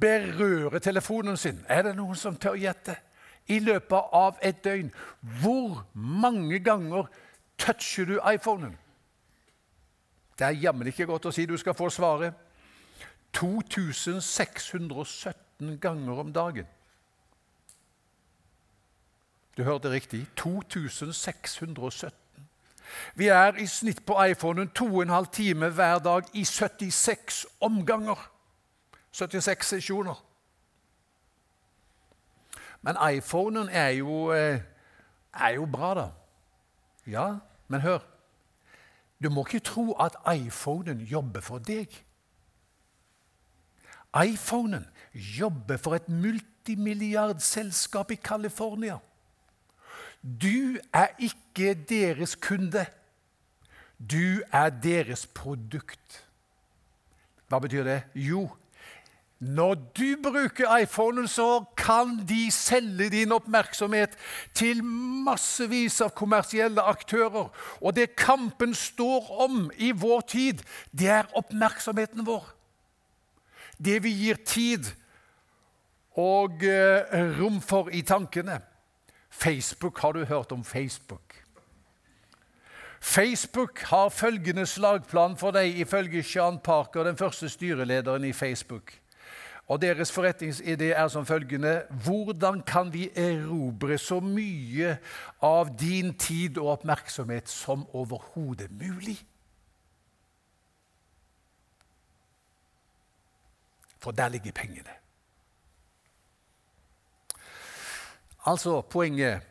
berører 0.00 0.78
telefonen 0.78 1.36
sin. 1.36 1.66
Er 1.68 1.82
det 1.82 1.96
noen 1.96 2.16
som 2.16 2.36
tør 2.36 2.54
gjette? 2.56 2.96
I 3.50 3.58
løpet 3.58 4.02
av 4.14 4.38
et 4.42 4.64
døgn. 4.64 4.92
Hvor 5.42 5.86
mange 5.92 6.58
ganger 6.64 7.06
toucher 7.58 8.04
du 8.06 8.20
iPhonen? 8.32 8.78
Det 10.38 10.46
er 10.46 10.62
jammen 10.62 10.86
ikke 10.88 11.06
godt 11.06 11.26
å 11.28 11.32
si 11.34 11.46
du 11.46 11.56
skal 11.60 11.74
få 11.76 11.90
svaret. 11.92 12.32
2617 13.36 15.78
ganger 15.80 16.20
om 16.20 16.32
dagen. 16.32 16.66
Du 19.56 19.62
hørte 19.62 19.90
riktig. 19.90 20.26
2617. 20.36 22.10
Vi 23.14 23.28
er 23.28 23.56
i 23.56 23.66
snitt 23.66 24.06
på 24.06 24.24
iPhonen 24.24 24.70
2,5 24.78 25.30
timer 25.32 25.68
hver 25.68 25.98
dag 25.98 26.22
i 26.32 26.44
76 26.44 27.46
omganger. 27.60 28.30
76 29.12 29.66
sesjoner. 29.66 30.24
Men 32.82 32.96
iPhonen 33.16 33.68
er 33.68 33.88
jo, 33.88 34.32
eh, 34.32 34.60
er 35.34 35.48
jo 35.48 35.68
bra, 35.72 35.94
da. 35.94 36.08
Ja, 37.06 37.36
men 37.68 37.80
hør. 37.80 37.98
Du 39.22 39.30
må 39.30 39.44
ikke 39.46 39.60
tro 39.60 39.92
at 39.92 40.36
iPhonen 40.36 41.00
jobber 41.00 41.40
for 41.40 41.58
deg. 41.58 42.04
iPhonen 44.26 44.86
jobber 45.14 45.76
for 45.76 45.94
et 45.94 46.08
multimilliardselskap 46.08 48.10
i 48.10 48.16
California. 48.16 48.98
Du 50.22 50.78
er 50.94 51.06
ikke 51.18 51.74
deres 51.74 52.34
kunde. 52.36 52.86
Du 53.98 54.42
er 54.52 54.70
deres 54.70 55.26
produkt. 55.26 56.22
Hva 57.48 57.58
betyr 57.58 57.84
det? 57.84 58.02
Jo, 58.14 58.48
når 59.42 59.74
du 59.74 60.16
bruker 60.22 60.76
iPhonen, 60.76 61.28
så 61.28 61.64
kan 61.76 62.20
de 62.28 62.50
selge 62.50 63.10
din 63.10 63.32
oppmerksomhet 63.32 64.14
til 64.54 64.84
massevis 65.26 65.98
av 66.04 66.12
kommersielle 66.14 66.82
aktører. 66.86 67.48
Og 67.80 67.96
det 67.96 68.14
kampen 68.14 68.74
står 68.74 69.32
om 69.42 69.64
i 69.74 69.90
vår 69.90 70.20
tid, 70.30 70.62
det 70.94 71.10
er 71.10 71.34
oppmerksomheten 71.34 72.22
vår. 72.26 72.46
Det 73.82 73.98
vi 74.04 74.14
gir 74.14 74.38
tid 74.46 74.92
og 76.14 76.62
eh, 76.62 77.10
rom 77.40 77.58
for 77.60 77.90
i 77.90 78.04
tankene. 78.06 78.60
Facebook, 79.32 79.98
har 79.98 80.12
du 80.12 80.24
hørt 80.24 80.52
om 80.52 80.64
Facebook? 80.64 81.42
Facebook 83.00 83.78
har 83.78 84.08
følgende 84.08 84.66
slagplan 84.66 85.34
for 85.36 85.50
deg, 85.50 85.74
ifølge 85.82 86.22
Sean 86.22 86.60
Parker, 86.62 87.02
den 87.02 87.16
første 87.18 87.48
styrelederen 87.48 88.24
i 88.24 88.32
Facebook. 88.32 88.92
Og 89.66 89.80
Deres 89.82 90.12
forretningsidé 90.12 90.92
er 90.92 91.08
som 91.08 91.26
følgende 91.26 91.82
Hvordan 92.04 92.62
kan 92.62 92.92
vi 92.92 93.08
erobre 93.16 93.98
så 93.98 94.20
mye 94.20 94.96
av 95.42 95.74
din 95.80 96.14
tid 96.14 96.58
og 96.58 96.72
oppmerksomhet 96.76 97.48
som 97.48 97.86
overhodet 97.92 98.70
mulig? 98.70 99.18
For 103.98 104.10
der 104.10 104.28
ligger 104.28 104.52
pengene. 104.52 105.01
Altså, 108.44 108.80
poenget 108.80 109.42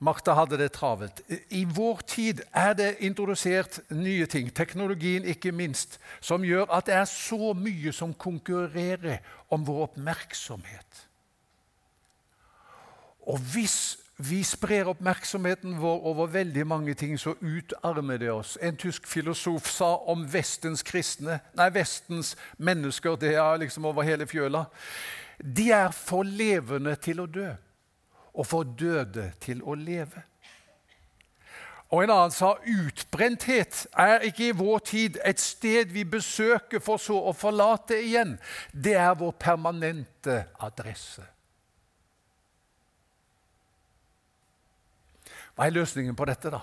Martha 0.00 0.32
hadde 0.32 0.56
det 0.58 0.72
travelt. 0.72 1.20
I 1.50 1.64
vår 1.64 2.00
tid 2.08 2.40
er 2.56 2.72
det 2.72 2.94
introdusert 3.04 3.80
nye 3.90 4.26
ting, 4.26 4.48
teknologien 4.54 5.24
ikke 5.28 5.52
minst, 5.52 5.98
som 6.20 6.44
gjør 6.44 6.72
at 6.72 6.86
det 6.88 6.94
er 6.96 7.04
så 7.04 7.52
mye 7.52 7.92
som 7.92 8.14
konkurrerer 8.14 9.20
om 9.52 9.66
vår 9.66 9.82
oppmerksomhet. 9.90 11.04
Og 13.28 13.38
hvis 13.52 13.98
vi 14.16 14.40
sprer 14.44 14.88
oppmerksomheten 14.88 15.76
vår 15.80 16.02
over 16.08 16.26
veldig 16.32 16.66
mange 16.66 16.94
ting, 16.94 17.20
så 17.20 17.34
utarmer 17.40 18.16
det 18.16 18.32
oss. 18.32 18.56
En 18.62 18.76
tysk 18.76 19.06
filosof 19.06 19.68
sa 19.68 19.94
om 20.08 20.24
Vestens 20.32 20.82
kristne, 20.82 21.42
nei, 21.56 21.70
Vestens 21.76 22.36
mennesker, 22.56 23.20
det 23.20 23.34
er 23.36 23.60
liksom 23.60 23.84
over 23.84 24.02
hele 24.02 24.26
fjøla 24.26 24.64
De 25.40 25.70
er 25.72 25.92
for 25.92 26.24
levende 26.24 26.94
til 27.00 27.20
å 27.20 27.28
dø 27.28 27.52
og 28.34 28.46
få 28.46 28.62
døde 28.62 29.32
til 29.40 29.62
å 29.62 29.74
leve. 29.74 30.22
Og 31.90 32.04
En 32.04 32.12
annen 32.14 32.30
sa 32.30 32.52
utbrenthet 32.54 33.86
er 33.98 34.22
ikke 34.28 34.44
i 34.46 34.54
vår 34.54 34.78
tid 34.86 35.18
et 35.26 35.40
sted 35.42 35.90
vi 35.90 36.04
besøker 36.06 36.78
for 36.78 37.02
så 37.02 37.16
å 37.18 37.34
forlate 37.34 37.98
igjen. 37.98 38.36
Det 38.70 38.94
er 38.94 39.18
vår 39.18 39.34
permanente 39.42 40.44
adresse. 40.62 41.26
Hva 45.56 45.66
er 45.66 45.74
løsningen 45.74 46.14
på 46.16 46.28
dette, 46.30 46.52
da? 46.54 46.62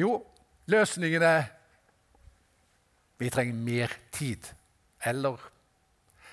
Jo, 0.00 0.14
løsningen 0.72 1.22
er 1.22 1.44
vi 3.20 3.28
trenger 3.28 3.54
mer 3.54 3.92
tid. 4.16 4.48
Eller 5.04 5.40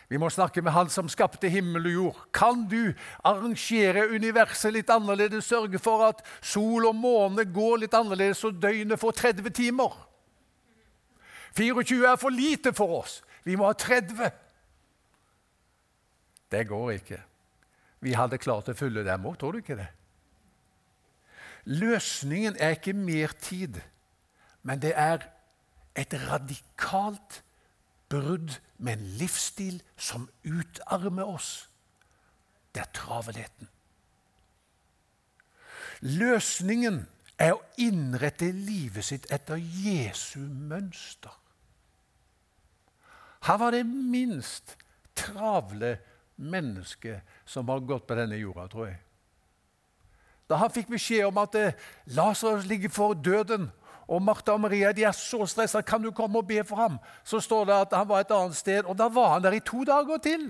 vi 0.07 0.17
må 0.17 0.29
snakke 0.31 0.61
med 0.63 0.71
Han 0.71 0.89
som 0.89 1.09
skapte 1.11 1.49
himmel 1.51 1.89
og 1.89 1.93
jord. 1.93 2.19
Kan 2.31 2.63
du 2.71 2.93
arrangere 3.27 4.07
universet 4.07 4.71
litt 4.73 4.91
annerledes, 4.91 5.49
sørge 5.49 5.79
for 5.83 6.05
at 6.07 6.23
sol 6.39 6.87
og 6.87 6.95
måne 6.95 7.43
går 7.43 7.83
litt 7.83 7.97
annerledes, 7.97 8.43
og 8.47 8.61
døgnet 8.61 8.99
får 9.01 9.17
30 9.19 9.51
timer? 9.51 9.97
24 11.57 12.05
er 12.07 12.19
for 12.21 12.31
lite 12.31 12.71
for 12.75 13.01
oss. 13.01 13.19
Vi 13.43 13.57
må 13.59 13.67
ha 13.67 13.75
30. 13.75 14.31
Det 16.51 16.63
går 16.69 16.91
ikke. 16.95 17.19
Vi 17.99 18.13
hadde 18.15 18.39
klart 18.39 18.69
å 18.71 18.77
fylle 18.77 19.03
dem 19.03 19.25
òg, 19.27 19.35
tror 19.41 19.57
du 19.57 19.63
ikke 19.63 19.79
det? 19.79 19.89
Løsningen 21.67 22.55
er 22.63 22.77
ikke 22.77 22.93
mer 22.95 23.33
tid, 23.43 23.81
men 24.63 24.79
det 24.79 24.93
er 24.95 25.25
et 25.99 26.13
radikalt 26.29 27.41
brudd 28.09 28.57
med 28.77 28.97
en 28.97 29.07
livsstil 29.19 29.81
som 29.97 30.29
utarmer 30.43 31.27
oss. 31.27 31.69
Det 32.73 32.83
er 32.83 32.93
travelheten. 32.93 33.69
Løsningen 36.01 37.01
er 37.41 37.55
å 37.55 37.63
innrette 37.81 38.49
livet 38.53 39.05
sitt 39.05 39.25
etter 39.33 39.57
Jesu 39.57 40.39
mønster. 40.39 41.33
Her 43.47 43.57
var 43.61 43.73
det 43.73 43.85
minst 43.87 44.75
travle 45.17 45.97
mennesket 46.37 47.25
som 47.45 47.69
har 47.71 47.85
gått 47.85 48.07
på 48.09 48.17
denne 48.17 48.37
jorda, 48.37 48.67
tror 48.69 48.89
jeg. 48.89 48.99
Da 50.47 50.59
han 50.61 50.71
fikk 50.71 50.91
beskjed 50.93 51.27
om 51.27 51.39
at 51.41 51.55
eh, 51.59 51.75
Lasarus 52.15 52.67
ligger 52.69 52.91
for 52.93 53.17
døden, 53.17 53.67
og 54.07 54.21
Martha 54.23 54.55
og 54.55 54.61
Maria 54.63 54.93
de 54.95 55.03
er 55.03 55.15
så 55.15 55.45
stressa. 55.45 55.81
Kan 55.81 56.01
du 56.01 56.11
komme 56.15 56.39
og 56.39 56.47
be 56.47 56.63
for 56.63 56.79
ham? 56.79 56.99
Så 57.23 57.39
står 57.43 57.65
det 57.65 57.73
at 57.73 57.97
han 57.97 58.07
var 58.07 58.23
et 58.23 58.31
annet 58.31 58.55
sted, 58.55 58.85
og 58.85 58.97
da 58.97 59.09
var 59.11 59.33
han 59.33 59.43
der 59.43 59.57
i 59.57 59.59
to 59.59 59.83
dager 59.83 60.17
til. 60.23 60.47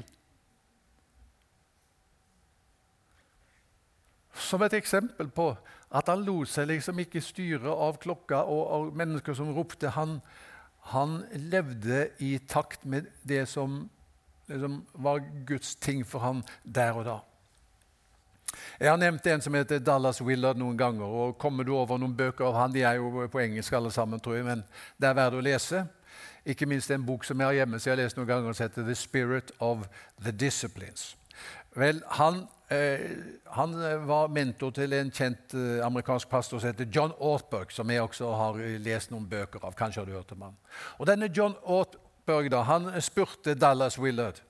Som 4.34 4.62
et 4.62 4.74
eksempel 4.78 5.30
på 5.34 5.56
at 5.90 6.10
han 6.12 6.26
lot 6.28 6.52
seg 6.52 6.68
liksom 6.70 7.00
ikke 7.00 7.24
styre 7.24 7.72
av 7.74 7.98
klokka 8.04 8.44
og 8.44 8.64
av 8.76 8.90
mennesker 9.00 9.34
som 9.34 9.54
ropte. 9.56 9.90
Han, 9.96 10.20
han 10.94 11.22
levde 11.50 12.10
i 12.20 12.38
takt 12.38 12.86
med 12.86 13.08
det 13.24 13.48
som 13.50 13.88
liksom 14.48 14.82
var 14.94 15.24
Guds 15.48 15.76
ting 15.76 16.06
for 16.08 16.20
ham 16.20 16.44
der 16.64 17.00
og 17.00 17.08
da. 17.08 17.18
Jeg 18.80 18.90
har 18.90 18.98
nevnt 18.98 19.28
en 19.28 19.42
som 19.42 19.56
heter 19.58 19.80
Dallas 19.82 20.22
Willard 20.22 20.58
noen 20.60 20.78
ganger. 20.78 21.06
og 21.06 21.38
Kommer 21.42 21.66
du 21.66 21.74
over 21.76 21.98
noen 21.98 22.16
bøker 22.18 22.46
av 22.46 22.56
han, 22.56 22.74
De 22.74 22.84
er 22.86 23.00
jo 23.00 23.28
på 23.32 23.42
engelsk 23.42 23.74
alle 23.74 23.92
sammen, 23.92 24.20
tror 24.20 24.36
jeg, 24.36 24.46
men 24.46 24.64
det 24.98 25.10
er 25.10 25.18
verdt 25.18 25.40
å 25.40 25.44
lese. 25.44 25.86
Ikke 26.46 26.68
minst 26.70 26.92
en 26.92 27.06
bok 27.06 27.26
som 27.28 27.40
jeg 27.40 27.48
har 27.48 27.58
hjemme, 27.62 27.80
som 27.80 27.90
jeg 27.90 27.98
har 27.98 28.04
lest 28.04 28.18
noen 28.18 28.30
ganger, 28.30 28.54
som 28.54 28.68
heter 28.68 28.86
The 28.88 28.96
Spirit 28.96 29.52
of 29.60 29.88
the 30.24 30.32
Disciplines. 30.32 31.16
Vel, 31.78 32.00
han, 32.18 32.48
eh, 32.74 33.18
han, 33.54 33.74
var 34.08 34.32
mentor 34.34 34.72
til 34.74 34.94
en 34.94 35.12
kjent 35.12 35.54
eh, 35.54 35.86
amerikansk 35.86 36.30
pastor 36.30 36.60
som 36.60 36.72
heter 36.72 36.88
John 36.94 37.14
Ortberg, 37.20 37.72
som 37.72 37.90
jeg 37.90 38.02
også 38.02 38.32
har 38.34 38.62
lest 38.82 39.12
noen 39.12 39.28
bøker 39.30 39.62
av. 39.62 39.76
Kanskje 39.78 40.02
har 40.02 40.10
du 40.10 40.16
hørt 40.16 40.32
om 40.34 40.48
han. 40.48 40.58
Og 40.98 41.10
denne 41.10 41.30
John 41.34 41.58
Ortberg 41.64 42.50
da, 42.54 42.64
han 42.66 42.90
spurte 43.02 43.58
Dallas 43.58 44.00
Willard 44.00 44.42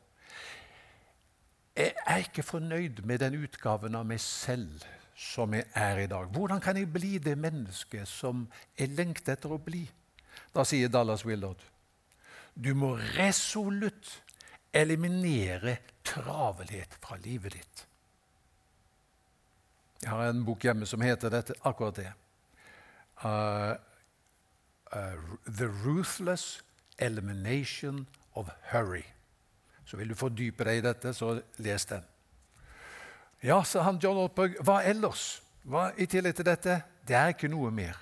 jeg 1.77 1.93
er 2.09 2.23
ikke 2.25 2.45
fornøyd 2.45 3.03
med 3.05 3.21
den 3.21 3.37
utgaven 3.43 3.95
av 3.95 4.05
meg 4.09 4.21
selv 4.23 4.85
som 5.17 5.53
jeg 5.53 5.65
er 5.77 6.03
i 6.03 6.09
dag. 6.09 6.29
Hvordan 6.33 6.61
kan 6.61 6.77
jeg 6.77 6.89
bli 6.93 7.17
det 7.21 7.37
mennesket 7.37 8.09
som 8.09 8.45
jeg 8.77 8.95
lengter 8.97 9.37
etter 9.37 9.53
å 9.53 9.61
bli? 9.61 9.85
Da 10.53 10.65
sier 10.65 10.89
Dallas 10.89 11.25
Willard 11.25 11.61
du 12.57 12.73
må 12.73 12.95
resolutt 13.17 14.15
eliminere 14.73 15.77
travelhet 16.05 16.95
fra 17.01 17.17
livet 17.21 17.57
ditt. 17.57 17.83
Jeg 20.01 20.09
har 20.13 20.29
en 20.29 20.45
bok 20.45 20.65
hjemme 20.65 20.85
som 20.89 21.01
heter 21.01 21.33
dette, 21.33 21.57
akkurat 21.65 21.97
det. 21.97 22.11
Uh, 23.23 23.73
uh, 24.93 25.17
the 25.45 25.67
Ruthless 25.67 26.61
Elimination 26.99 28.07
of 28.33 28.49
Hurry. 28.71 29.05
Så 29.87 29.97
vil 29.97 30.11
du 30.11 30.17
fordype 30.19 30.67
deg 30.67 30.81
i 30.81 30.85
dette, 30.85 31.13
så 31.15 31.37
les 31.63 31.87
den. 31.87 32.03
Ja, 33.45 33.61
sa 33.63 33.85
han 33.85 34.01
John 34.03 34.19
Ortberg, 34.19 34.57
hva 34.65 34.81
ellers? 34.83 35.37
Hva 35.67 35.91
i 35.99 36.07
tillegg 36.09 36.35
til 36.37 36.47
dette? 36.47 36.81
Det 37.07 37.15
er 37.15 37.31
ikke 37.31 37.51
noe 37.51 37.71
mer. 37.71 37.95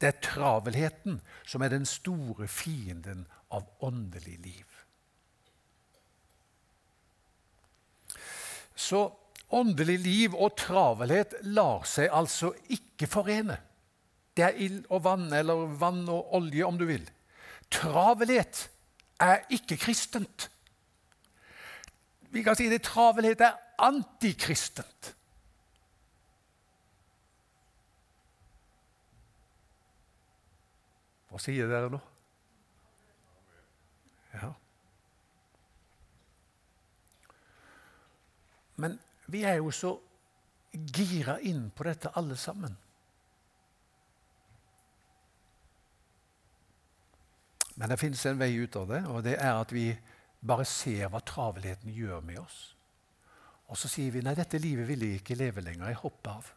Det 0.00 0.10
er 0.10 0.22
travelheten 0.24 1.20
som 1.46 1.62
er 1.62 1.70
den 1.72 1.86
store 1.86 2.48
fienden 2.50 3.26
av 3.54 3.68
åndelig 3.86 4.38
liv. 4.42 4.70
Så 8.74 9.06
åndelig 9.54 9.98
liv 10.02 10.34
og 10.34 10.56
travelhet 10.58 11.36
lar 11.46 11.86
seg 11.86 12.10
altså 12.10 12.50
ikke 12.74 13.06
forene. 13.10 13.60
Det 14.34 14.42
er 14.48 14.58
ild 14.58 14.82
og 14.90 15.04
vann, 15.04 15.28
eller 15.32 15.68
vann 15.78 16.02
og 16.10 16.34
olje, 16.34 16.64
om 16.66 16.78
du 16.78 16.88
vil. 16.88 17.04
Travelhet 17.70 18.66
er 19.22 19.44
ikke 19.54 19.78
kristent. 19.78 20.48
Vi 22.34 22.42
kan 22.42 22.56
si 22.58 22.66
det 22.66 22.82
travelhet 22.82 23.42
er 23.46 23.54
antikristent. 23.78 25.12
Hva 31.30 31.38
sier 31.42 31.70
dere 31.70 31.92
nå? 31.94 32.00
Ja. 34.34 34.50
Men 38.82 38.98
vi 39.30 39.44
er 39.46 39.60
jo 39.60 39.70
så 39.74 39.92
gira 40.74 41.36
inn 41.46 41.68
på 41.70 41.86
dette 41.86 42.10
alle 42.18 42.34
sammen. 42.38 42.74
Men 47.74 47.90
det 47.90 47.98
finnes 48.02 48.26
en 48.26 48.42
vei 48.42 48.50
ut 48.58 48.74
av 48.78 48.90
det, 48.90 49.00
og 49.06 49.22
det 49.26 49.38
er 49.38 49.54
at 49.54 49.74
vi 49.74 49.88
bare 50.46 50.66
ser 50.68 51.08
hva 51.08 51.20
travelheten 51.24 51.92
gjør 51.92 52.20
med 52.24 52.38
oss. 52.42 52.58
Og 53.72 53.78
så 53.80 53.88
sier 53.88 54.12
vi 54.12 54.22
nei, 54.24 54.36
dette 54.36 54.60
livet 54.60 54.88
vil 54.88 55.06
jeg 55.06 55.22
ikke 55.22 55.38
leve 55.40 55.64
lenger. 55.64 55.88
Jeg 55.88 56.02
hopper 56.02 56.36
av. 56.38 56.52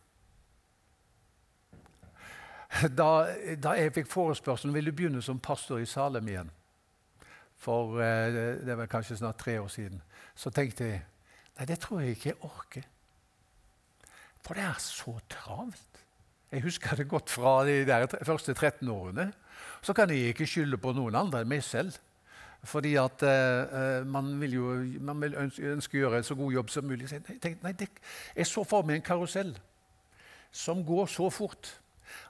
Da, 3.00 3.10
da 3.56 3.74
jeg 3.80 3.94
fikk 3.96 4.10
forespørselen 4.12 4.76
vil 4.76 4.90
du 4.90 4.92
begynne 4.92 5.22
som 5.24 5.40
pastor 5.40 5.80
i 5.80 5.88
Salem 5.88 6.28
igjen, 6.28 6.50
for 7.58 7.96
eh, 8.04 8.60
det 8.68 8.76
var 8.78 8.90
kanskje 8.92 9.18
snart 9.22 9.40
tre 9.40 9.56
år 9.62 9.70
siden, 9.72 10.02
så 10.36 10.52
tenkte 10.54 10.90
jeg 10.92 11.00
nei, 11.58 11.66
det 11.66 11.80
tror 11.82 12.04
jeg 12.04 12.18
ikke 12.18 12.30
jeg 12.34 12.42
orker. 12.44 12.90
For 14.44 14.60
det 14.60 14.68
er 14.68 14.84
så 14.84 15.16
travelt. 15.32 16.04
Jeg 16.52 16.64
husker 16.64 17.00
det 17.00 17.08
godt 17.12 17.32
fra 17.32 17.56
de 17.68 17.82
første 18.24 18.54
13 18.54 18.88
årene. 18.88 19.32
Så 19.82 19.94
kan 19.94 20.12
jeg 20.12 20.36
ikke 20.36 20.48
skylde 20.48 20.78
på 20.80 20.94
noen 20.96 21.18
andre 21.20 21.42
enn 21.44 21.50
meg 21.52 21.64
selv. 21.66 21.98
Fordi 22.68 22.96
at 23.00 23.24
uh, 23.24 24.04
man 24.08 24.34
vil 24.42 24.54
jo 24.58 24.68
man 25.00 25.22
vil 25.22 25.38
ønske, 25.40 25.72
ønske, 25.72 25.98
å 25.98 26.02
gjøre 26.02 26.24
så 26.28 26.36
god 26.36 26.54
jobb 26.58 26.72
som 26.74 26.88
mulig. 26.88 27.08
Jeg, 27.12 27.24
tenkte, 27.24 27.64
nei, 27.64 27.74
det, 27.80 27.88
jeg 28.36 28.50
så 28.50 28.64
for 28.68 28.88
meg 28.88 29.00
en 29.00 29.08
karusell 29.08 29.54
som 30.52 30.84
går 30.86 31.08
så 31.12 31.30
fort. 31.32 31.72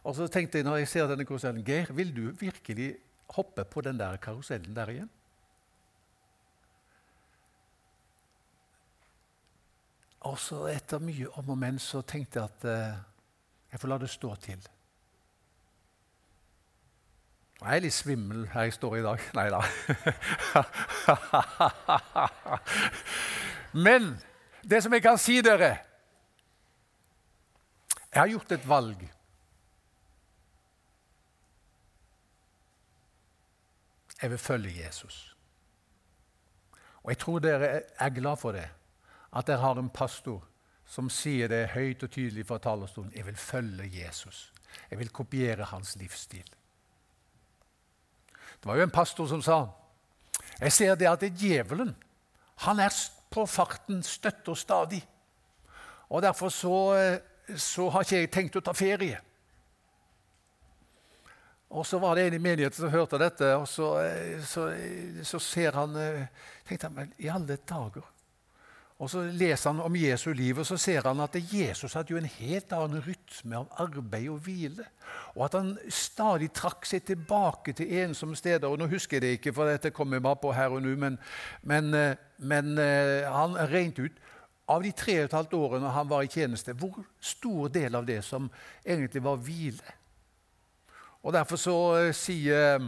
Og 0.05 0.15
så 0.17 0.27
tenkte 0.29 0.59
jeg 0.59 0.67
når 0.67 0.81
jeg 0.83 0.91
ser 0.93 1.09
denne 1.09 1.25
karusellen 1.25 1.65
Geir, 1.65 1.89
vil 1.97 2.13
du 2.13 2.25
virkelig 2.37 2.95
hoppe 3.33 3.65
på 3.65 3.81
den 3.85 3.99
der 3.99 4.17
karusellen 4.21 4.75
der 4.75 4.93
igjen? 4.93 5.11
Og 10.27 10.37
så 10.41 10.65
etter 10.69 11.01
mye 11.01 11.29
om 11.39 11.53
og 11.53 11.61
men 11.61 11.77
så 11.79 12.01
tenkte 12.05 12.41
jeg 12.41 12.49
at 12.51 12.65
uh, 12.67 13.05
jeg 13.71 13.81
får 13.81 13.93
la 13.93 14.01
det 14.01 14.09
stå 14.11 14.35
til. 14.43 14.73
Jeg 17.57 17.73
er 17.73 17.81
litt 17.81 17.95
svimmel 17.95 18.43
her 18.53 18.67
jeg 18.67 18.75
står 18.75 18.97
i 18.99 19.03
dag. 19.05 19.23
Nei 19.37 19.47
da. 19.49 19.61
Men 23.87 24.11
det 24.61 24.83
som 24.83 24.93
jeg 24.93 25.03
kan 25.05 25.17
si 25.21 25.39
dere 25.41 25.77
Jeg 28.07 28.19
har 28.21 28.29
gjort 28.31 28.51
et 28.51 28.67
valg. 28.67 29.01
Jeg 34.21 34.31
vil 34.31 34.41
følge 34.41 34.73
Jesus. 34.83 35.17
Og 37.03 37.11
jeg 37.13 37.19
tror 37.21 37.39
dere 37.39 37.67
er 37.99 38.09
glad 38.09 38.37
for 38.41 38.57
det. 38.57 38.65
At 39.33 39.47
dere 39.47 39.61
har 39.61 39.77
en 39.77 39.89
pastor 39.93 40.41
som 40.87 41.11
sier 41.13 41.51
det 41.51 41.75
høyt 41.75 42.03
og 42.03 42.11
tydelig 42.11 42.47
fra 42.47 42.57
talerstolen. 42.63 43.13
Jeg 43.15 43.25
vil 43.27 43.37
følge 43.37 43.89
Jesus. 43.91 44.53
Jeg 44.89 44.99
vil 44.99 45.13
kopiere 45.13 45.69
hans 45.69 45.95
livsstil. 45.99 46.56
Det 48.61 48.69
var 48.69 48.79
jo 48.79 48.87
en 48.87 48.93
pastor 48.93 49.27
som 49.27 49.41
sa 49.41 49.65
jeg 50.57 50.73
ser 50.73 50.95
det 50.97 51.09
at 51.09 51.23
djevelen 51.37 51.93
han 52.65 52.79
er 52.81 52.93
på 53.29 53.43
farten 53.45 53.99
støtt 54.05 54.47
og 54.49 54.57
stadig. 54.57 55.03
Og 56.09 56.21
Derfor 56.21 56.49
så, 56.49 56.95
eh, 56.97 57.57
så 57.57 57.89
har 57.89 58.01
ikke 58.01 58.17
jeg 58.17 58.31
tenkt 58.31 58.55
å 58.57 58.63
ta 58.65 58.73
ferie. 58.73 59.19
Og 61.69 61.85
Så 61.85 61.99
var 61.99 62.15
det 62.15 62.27
en 62.27 62.33
i 62.33 62.37
menigheten 62.37 62.79
som 62.79 62.89
hørte 62.89 63.19
dette, 63.19 63.55
og 63.55 63.67
så, 63.67 63.99
eh, 63.99 64.41
så, 64.41 64.73
så 65.23 65.39
ser 65.39 65.71
han 65.71 65.95
eh, 65.95 66.27
tenkte 66.67 66.87
han, 66.87 67.13
I 67.19 67.27
alle 67.27 67.57
dager 67.57 68.16
og 68.99 69.09
Så 69.09 69.21
leser 69.21 69.69
han 69.69 69.79
om 69.79 69.95
Jesu 69.95 70.31
liv, 70.33 70.57
og 70.57 70.65
så 70.65 70.77
ser 70.77 71.05
han 71.05 71.19
at 71.19 71.35
Jesus 71.53 71.93
hadde 71.93 72.11
jo 72.11 72.17
en 72.17 72.25
helt 72.25 72.71
annen 72.73 73.03
rytme 73.05 73.59
av 73.59 73.67
arbeid 73.83 74.29
og 74.33 74.39
hvile. 74.47 74.87
Og 75.35 75.43
at 75.45 75.53
han 75.53 75.75
stadig 75.93 76.49
trakk 76.51 76.85
seg 76.85 77.05
tilbake 77.05 77.75
til 77.77 77.93
ensomme 78.01 78.35
steder. 78.35 78.67
og 78.67 78.79
Nå 78.79 78.87
husker 78.89 79.17
jeg 79.17 79.21
det 79.21 79.35
ikke, 79.37 79.53
for 79.53 79.69
dette 79.69 79.93
kommer 79.93 80.19
bare 80.19 80.41
på 80.41 80.51
her 80.51 80.73
og 80.73 80.81
nå, 80.81 80.95
men, 80.97 81.19
men, 81.61 81.93
eh, 81.93 82.15
men 82.37 82.77
eh, 82.77 83.29
han 83.29 83.53
regnet 83.69 83.99
ut 83.99 84.17
av 84.67 84.83
de 84.83 84.91
tre 84.91 85.19
og 85.21 85.29
et 85.29 85.37
halvt 85.37 85.53
årene 85.53 85.93
han 85.93 86.09
var 86.09 86.25
i 86.25 86.33
tjeneste, 86.33 86.73
hvor 86.73 86.97
stor 87.21 87.69
del 87.69 87.95
av 87.95 88.05
det 88.05 88.23
som 88.25 88.49
egentlig 88.83 89.23
var 89.23 89.37
hvile. 89.37 89.93
Og 91.21 91.33
Derfor 91.33 91.61
så 91.61 91.77
eh, 92.01 92.13
sier 92.17 92.81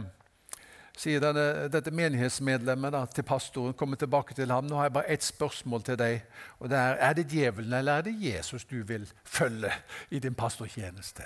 sier 0.96 1.20
denne, 1.22 1.68
dette 1.72 1.92
menighetsmedlemmet 1.94 2.92
da, 2.94 3.04
til 3.06 3.24
pastoren, 3.26 3.74
kommer 3.74 3.96
tilbake 4.00 4.34
til 4.34 4.50
ham. 4.50 4.66
Nå 4.66 4.76
har 4.76 4.88
jeg 4.88 4.96
bare 4.98 5.12
ett 5.14 5.24
spørsmål 5.24 5.84
til 5.86 5.98
deg. 5.98 6.22
og 6.58 6.70
det 6.70 6.78
Er 6.78 6.96
er 7.00 7.12
det 7.12 7.30
djevelen 7.30 7.72
eller 7.72 7.92
er 7.92 8.02
det 8.02 8.16
Jesus 8.20 8.64
du 8.64 8.82
vil 8.82 9.08
følge 9.24 9.72
i 10.10 10.18
din 10.18 10.34
pastortjeneste? 10.34 11.24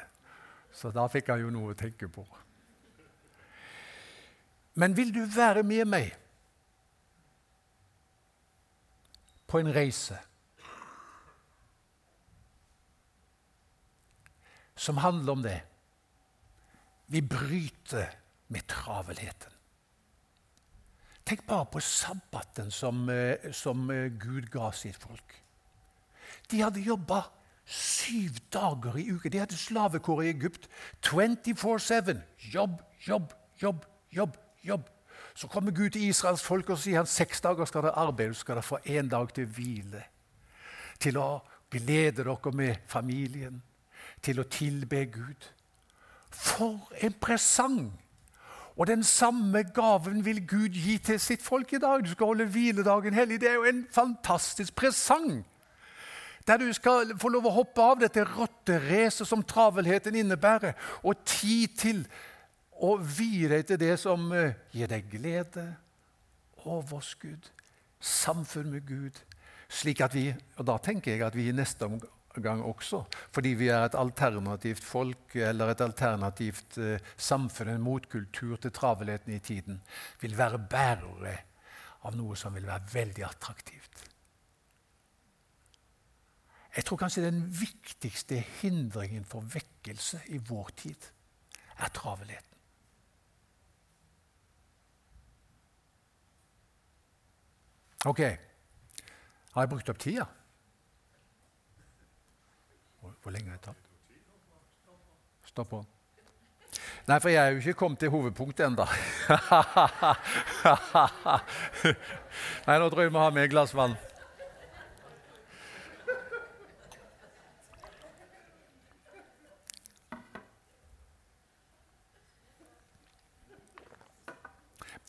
Så 0.72 0.90
da 0.90 1.06
fikk 1.06 1.28
han 1.30 1.40
jo 1.40 1.50
noe 1.50 1.72
å 1.72 1.78
tenke 1.78 2.08
på. 2.08 2.26
Men 4.74 4.96
vil 4.96 5.14
du 5.14 5.22
være 5.36 5.62
med 5.62 5.84
meg 5.86 6.14
på 9.46 9.58
en 9.58 9.70
reise 9.74 10.18
som 14.74 14.96
handler 14.96 15.32
om 15.32 15.42
det? 15.42 15.60
Vi 17.06 17.20
bryter 17.22 18.10
med 18.48 18.66
travelheten. 18.66 19.53
Tenk 21.24 21.46
bare 21.48 21.66
på 21.72 21.80
sabbaten 21.80 22.70
som, 22.70 23.08
eh, 23.08 23.52
som 23.52 23.90
eh, 23.90 24.10
Gud 24.20 24.50
ga 24.52 24.70
sitt 24.72 24.96
folk. 25.00 25.40
De 26.50 26.60
hadde 26.60 26.84
jobba 26.84 27.24
syv 27.64 28.36
dager 28.52 28.98
i 28.98 29.06
uken. 29.08 29.32
De 29.32 29.40
hadde 29.40 29.56
slavekår 29.56 30.22
i 30.22 30.28
Egypt. 30.28 30.68
24-7. 31.02 32.20
Jobb, 32.52 32.82
jobb, 33.06 33.32
jobb, 33.62 33.86
jobb. 34.12 34.36
jobb. 34.62 34.90
Så 35.34 35.48
kommer 35.48 35.72
Gud 35.72 35.90
til 35.90 36.08
Israels 36.08 36.42
folk 36.42 36.70
og 36.70 36.78
sier 36.78 37.00
han 37.00 37.10
seks 37.10 37.40
dager 37.40 37.64
skal 37.66 37.82
dere 37.82 37.98
arbeide, 37.98 38.34
så 38.34 38.44
skal 38.44 38.60
dere 38.60 38.68
få 38.68 38.78
én 38.86 39.08
dag 39.08 39.32
til 39.34 39.48
hvile. 39.50 40.04
Til 41.00 41.18
å 41.18 41.40
glede 41.72 42.22
dere 42.22 42.52
med 42.52 42.84
familien, 42.86 43.62
til 44.22 44.40
å 44.40 44.46
tilbe 44.46 45.06
Gud. 45.10 45.50
For 46.30 46.92
en 47.00 47.16
presang! 47.20 48.03
Og 48.76 48.86
den 48.86 49.04
samme 49.06 49.62
gaven 49.62 50.24
vil 50.24 50.46
Gud 50.48 50.74
gi 50.74 50.98
til 50.98 51.20
sitt 51.20 51.42
folk 51.42 51.72
i 51.72 51.78
dag. 51.78 52.02
Du 52.02 52.10
skal 52.10 52.26
holde 52.26 52.46
hviledagen 52.50 53.14
hellig. 53.14 53.40
Det 53.40 53.50
er 53.50 53.54
jo 53.54 53.68
en 53.70 53.86
fantastisk 53.90 54.74
presang. 54.74 55.44
Der 56.46 56.56
du 56.56 56.72
skal 56.72 57.14
få 57.18 57.28
lov 57.28 57.46
å 57.46 57.54
hoppe 57.54 57.82
av 57.82 58.00
dette 58.02 58.24
rotteracet 58.26 59.28
som 59.28 59.44
travelheten 59.46 60.16
innebærer, 60.18 60.74
og 61.02 61.22
tid 61.24 61.78
til 61.78 62.02
å 62.82 62.96
vie 62.98 63.48
deg 63.48 63.64
til 63.68 63.80
det 63.80 63.94
som 64.02 64.26
eh, 64.34 64.58
gir 64.74 64.90
deg 64.90 65.06
glede, 65.08 65.64
overskudd, 66.66 67.48
samfunn 68.00 68.74
med 68.74 68.84
Gud. 68.88 69.22
Slik 69.72 70.02
at 70.04 70.14
vi, 70.14 70.28
og 70.58 70.66
Da 70.66 70.76
tenker 70.82 71.14
jeg 71.14 71.24
at 71.24 71.36
vi 71.36 71.48
i 71.48 71.56
neste 71.56 71.86
gang 72.42 72.62
også, 72.64 73.04
fordi 73.34 73.54
vi 73.58 73.68
er 73.68 73.84
et 73.84 73.98
alternativt 73.98 74.84
folk 74.84 75.36
eller 75.36 75.70
et 75.70 75.80
alternativt 75.84 76.78
eh, 76.78 77.12
samfunn, 77.16 77.74
en 77.74 77.84
motkultur 77.84 78.56
til 78.56 78.72
travelheten 78.74 79.34
i 79.34 79.38
tiden, 79.38 79.82
vil 80.20 80.38
være 80.38 80.58
bærere 80.58 81.36
av 82.04 82.16
noe 82.16 82.36
som 82.36 82.54
vil 82.54 82.66
være 82.66 82.90
veldig 82.94 83.24
attraktivt. 83.28 84.04
Jeg 86.74 86.84
tror 86.84 86.98
kanskje 86.98 87.22
den 87.28 87.44
viktigste 87.54 88.40
hindringen 88.60 89.24
for 89.24 89.46
vekkelse 89.46 90.24
i 90.34 90.40
vår 90.42 90.74
tid 90.76 91.06
er 91.78 91.92
travelheten. 91.94 92.50
Ok. 98.04 98.20
Har 99.54 99.62
jeg 99.62 99.70
brukt 99.70 99.88
opp 99.88 100.00
tida? 100.02 100.26
Hvor 103.22 103.32
lenge 103.34 103.48
har 103.50 103.58
jeg 103.58 103.66
tatt? 103.68 103.82
Stopp 105.50 105.70
på. 105.70 105.80
Nei, 107.06 107.18
for 107.20 107.28
jeg 107.28 107.38
er 107.38 107.52
jo 107.52 107.60
ikke 107.60 107.78
kommet 107.84 108.00
til 108.00 108.10
hovedpunktet 108.10 108.66
ennå. 108.66 108.86
Nei, 112.66 112.78
nå 112.80 112.88
tror 112.88 113.02
jeg 113.04 113.10
vi 113.10 113.14
må 113.14 113.22
ha 113.22 113.30
med 113.34 113.44
et 113.44 113.52
glass 113.52 113.74
vann. 113.76 113.94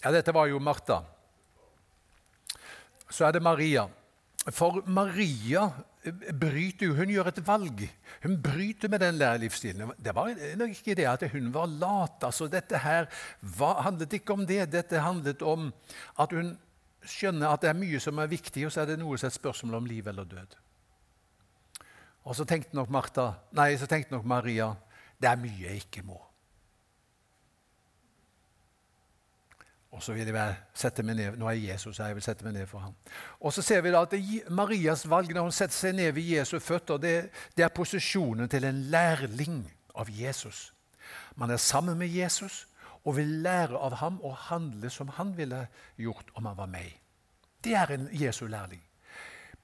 Ja, 0.05 0.11
dette 0.13 0.35
var 0.35 0.45
jo 0.51 0.59
Martha. 0.61 0.99
Så 3.09 3.25
er 3.25 3.31
det 3.33 3.41
Maria. 3.41 3.87
For 4.53 4.83
Maria 4.85 5.71
bryter 6.13 6.89
jo, 6.89 6.95
hun 6.97 7.11
gjør 7.11 7.29
et 7.31 7.41
valg. 7.47 7.81
Hun 8.23 8.35
bryter 8.41 8.91
med 8.91 9.01
den 9.01 9.17
lærerlivsstilen. 9.19 9.93
Det 9.97 10.13
var 10.15 10.33
nok 10.59 10.75
ikke 10.75 10.95
det 10.97 11.07
at 11.09 11.25
hun 11.31 11.49
var 11.53 11.71
lat. 11.71 12.23
Altså, 12.27 12.47
dette 12.51 12.77
her 12.77 13.09
var, 13.41 13.81
handlet 13.87 14.13
ikke 14.13 14.33
om 14.33 14.45
det. 14.45 14.71
Dette 14.73 15.01
handlet 15.01 15.41
om 15.41 15.71
at 16.19 16.35
hun 16.35 16.53
skjønner 17.05 17.53
at 17.53 17.61
det 17.63 17.71
er 17.71 17.79
mye 17.79 18.01
som 18.01 18.19
er 18.19 18.29
viktig, 18.31 18.65
og 18.65 18.73
så 18.73 18.83
er 18.83 18.93
det 18.93 18.99
noe 19.01 19.17
som 19.17 19.29
er 19.29 19.33
et 19.33 19.39
spørsmål 19.39 19.81
om 19.81 19.89
liv 19.89 20.07
eller 20.07 20.29
død. 20.29 20.55
Og 22.25 22.35
så 22.37 22.45
tenkte 22.49 22.77
nok, 22.77 22.89
Martha, 22.89 23.31
nei, 23.57 23.75
så 23.77 23.89
tenkte 23.89 24.15
nok 24.15 24.25
Maria 24.25 24.71
det 25.21 25.29
er 25.29 25.39
mye 25.39 25.67
jeg 25.69 25.85
ikke 25.85 26.03
må. 26.05 26.17
Og 29.95 30.03
så 30.03 30.11
vil 30.11 30.27
jeg 30.27 30.55
sette 30.75 31.03
meg 31.07 31.15
ned, 31.15 31.37
Nå 31.39 31.47
er 31.47 31.55
Jesus 31.55 32.01
her, 32.01 32.11
jeg 32.11 32.17
vil 32.17 32.25
sette 32.25 32.43
meg 32.43 32.57
ned 32.57 32.67
for 32.67 32.83
ham. 32.83 32.95
Og 33.39 33.53
så 33.55 33.63
ser 33.63 33.81
vi 33.81 33.93
da 33.93 34.01
at 34.03 34.15
Marias 34.51 35.05
valg 35.07 35.31
når 35.31 35.47
hun 35.47 35.55
setter 35.55 35.75
seg 35.75 35.95
ned 35.95 36.11
ved 36.17 36.27
Jesu 36.35 36.57
føtter, 36.59 36.99
det, 36.99 37.13
det 37.55 37.63
er 37.63 37.71
posisjonen 37.71 38.51
til 38.51 38.67
en 38.67 38.81
lærling 38.91 39.61
av 39.95 40.11
Jesus. 40.11 40.73
Man 41.39 41.53
er 41.53 41.61
sammen 41.61 41.97
med 41.97 42.11
Jesus 42.11 42.65
og 43.05 43.15
vil 43.21 43.39
lære 43.45 43.79
av 43.79 43.95
ham 44.01 44.19
å 44.25 44.33
handle 44.49 44.91
som 44.91 45.13
han 45.15 45.31
ville 45.37 45.67
gjort 46.01 46.33
om 46.35 46.49
han 46.49 46.59
var 46.59 46.71
meg. 46.75 46.91
Det 47.63 47.77
er 47.77 47.95
en 47.95 48.09
Jesu 48.11 48.47
lærling. 48.51 48.81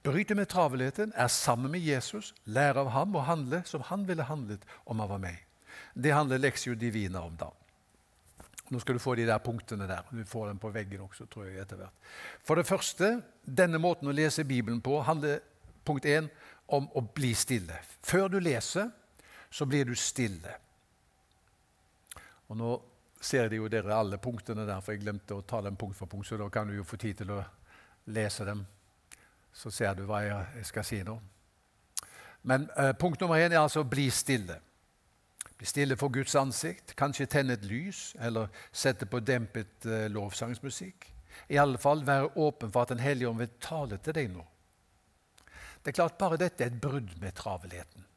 Bryter 0.01 0.35
med 0.35 0.47
travelheten, 0.49 1.11
er 1.15 1.27
sammen 1.27 1.71
med 1.71 1.83
Jesus, 1.83 2.33
lærer 2.45 2.79
av 2.81 2.93
ham 2.95 3.15
å 3.15 3.25
handle 3.27 3.61
som 3.69 3.83
han 3.91 4.07
ville 4.07 4.25
handlet 4.25 4.63
om 4.85 5.03
han 5.03 5.11
var 5.11 5.21
meg. 5.21 5.43
Det 5.93 6.13
handler 6.15 6.39
Lexio 6.41 6.73
Divina 6.73 7.21
om 7.21 7.35
da. 7.37 7.51
Nå 8.71 8.79
skal 8.79 8.95
du 8.95 9.03
få 9.03 9.15
de 9.19 9.25
der 9.27 9.41
punktene 9.43 9.87
der. 9.87 10.05
Du 10.11 10.23
får 10.25 10.47
dem 10.47 10.59
på 10.59 10.69
veggen 10.71 11.03
også, 11.03 11.25
tror 11.27 11.49
jeg, 11.49 11.59
etter 11.59 11.81
hvert. 11.81 12.11
For 12.47 12.55
det 12.55 12.67
første, 12.67 13.17
denne 13.43 13.81
måten 13.83 14.07
å 14.07 14.15
lese 14.15 14.47
Bibelen 14.47 14.79
på 14.81 15.01
handler 15.03 15.41
punkt 15.85 16.07
1 16.07 16.29
om 16.71 16.87
å 16.95 17.03
bli 17.03 17.33
stille. 17.35 17.81
Før 18.03 18.29
du 18.31 18.39
leser, 18.39 18.87
så 19.51 19.67
blir 19.67 19.85
du 19.85 19.95
stille. 19.95 20.55
Og 22.47 22.57
Nå 22.57 22.71
ser 23.21 23.51
de 23.51 23.59
jo 23.59 23.67
dere 23.69 23.95
alle 23.95 24.17
punktene 24.17 24.63
der, 24.65 24.79
for 24.81 24.95
jeg 24.95 25.03
glemte 25.03 25.35
å 25.35 25.43
ta 25.47 25.59
dem 25.61 25.75
punkt 25.75 25.99
for 25.99 26.09
punkt, 26.09 26.27
så 26.27 26.39
da 26.39 26.47
kan 26.49 26.67
du 26.67 26.77
jo 26.77 26.87
få 26.87 26.97
tid 26.97 27.19
til 27.21 27.35
å 27.35 27.43
lese 28.15 28.47
dem. 28.47 28.63
Så 29.53 29.71
ser 29.71 29.99
du 29.99 30.05
hva 30.07 30.23
jeg 30.23 30.65
skal 30.65 30.87
si 30.87 31.03
nå. 31.03 31.19
Men 32.47 32.69
eh, 32.79 32.95
punkt 32.97 33.19
nummer 33.21 33.35
én 33.35 33.51
er 33.51 33.59
altså 33.59 33.83
'bli 33.83 34.09
stille'. 34.09 34.59
Bli 35.61 35.67
stille 35.69 35.93
for 35.93 36.09
Guds 36.09 36.33
ansikt, 36.33 36.95
kanskje 36.97 37.27
tenne 37.29 37.53
et 37.53 37.65
lys 37.69 38.15
eller 38.25 38.47
sette 38.73 39.05
på 39.05 39.19
dempet 39.21 39.85
eh, 39.85 40.07
lovsangsmusikk. 40.09 41.05
I 41.53 41.59
alle 41.61 41.77
fall 41.77 42.01
være 42.07 42.31
åpen 42.41 42.71
for 42.73 42.81
at 42.81 42.89
Den 42.89 43.03
hellige 43.03 43.29
ånd 43.29 43.37
vil 43.37 43.51
tale 43.61 43.99
til 44.01 44.15
deg 44.17 44.31
nå. 44.33 44.41
Det 45.83 45.91
er 45.91 45.97
klart 45.99 46.17
Bare 46.17 46.39
dette 46.41 46.65
er 46.65 46.73
et 46.73 46.81
brudd 46.81 47.13
med 47.21 47.37
travelheten. 47.37 48.07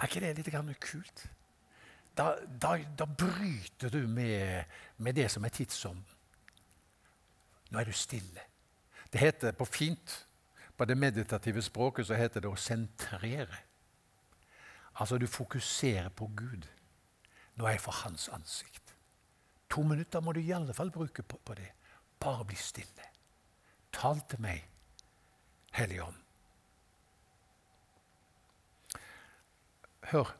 Er 0.00 0.08
ikke 0.08 0.24
det 0.24 0.32
litt 0.40 0.80
kult? 0.80 1.26
Da, 2.16 2.32
da, 2.48 2.78
da 2.96 3.04
bryter 3.04 3.92
du 3.92 4.08
med, 4.08 4.64
med, 4.96 5.14
det 5.20 5.28
som 5.30 5.44
er 5.44 5.52
tidsånden. 5.52 6.16
Nå 7.68 7.78
er 7.78 7.84
du 7.84 7.92
stille. 7.92 8.48
Det 9.12 9.20
heter 9.20 9.52
på 9.52 9.68
fint 9.68 10.16
på 10.80 10.84
det 10.84 10.96
meditative 10.96 11.60
språket 11.62 12.06
så 12.08 12.16
heter 12.16 12.40
det 12.40 12.48
å 12.48 12.56
sentrere. 12.56 13.58
Altså 14.96 15.18
du 15.20 15.26
fokuserer 15.28 16.08
på 16.08 16.30
Gud. 16.32 16.64
Nå 17.60 17.66
er 17.66 17.74
jeg 17.74 17.82
for 17.84 17.98
hans 18.00 18.30
ansikt. 18.32 18.94
To 19.68 19.84
minutter 19.84 20.24
må 20.24 20.32
du 20.32 20.40
i 20.40 20.54
alle 20.56 20.72
fall 20.72 20.88
bruke 20.90 21.20
på, 21.20 21.36
på 21.44 21.58
det. 21.58 21.68
Bare 22.16 22.46
bli 22.48 22.56
stille. 22.56 23.10
Tal 23.92 24.24
til 24.24 24.40
meg, 24.40 24.64
Hellige 25.76 26.08
Ånd. 26.08 26.16
Hør. 30.14 30.32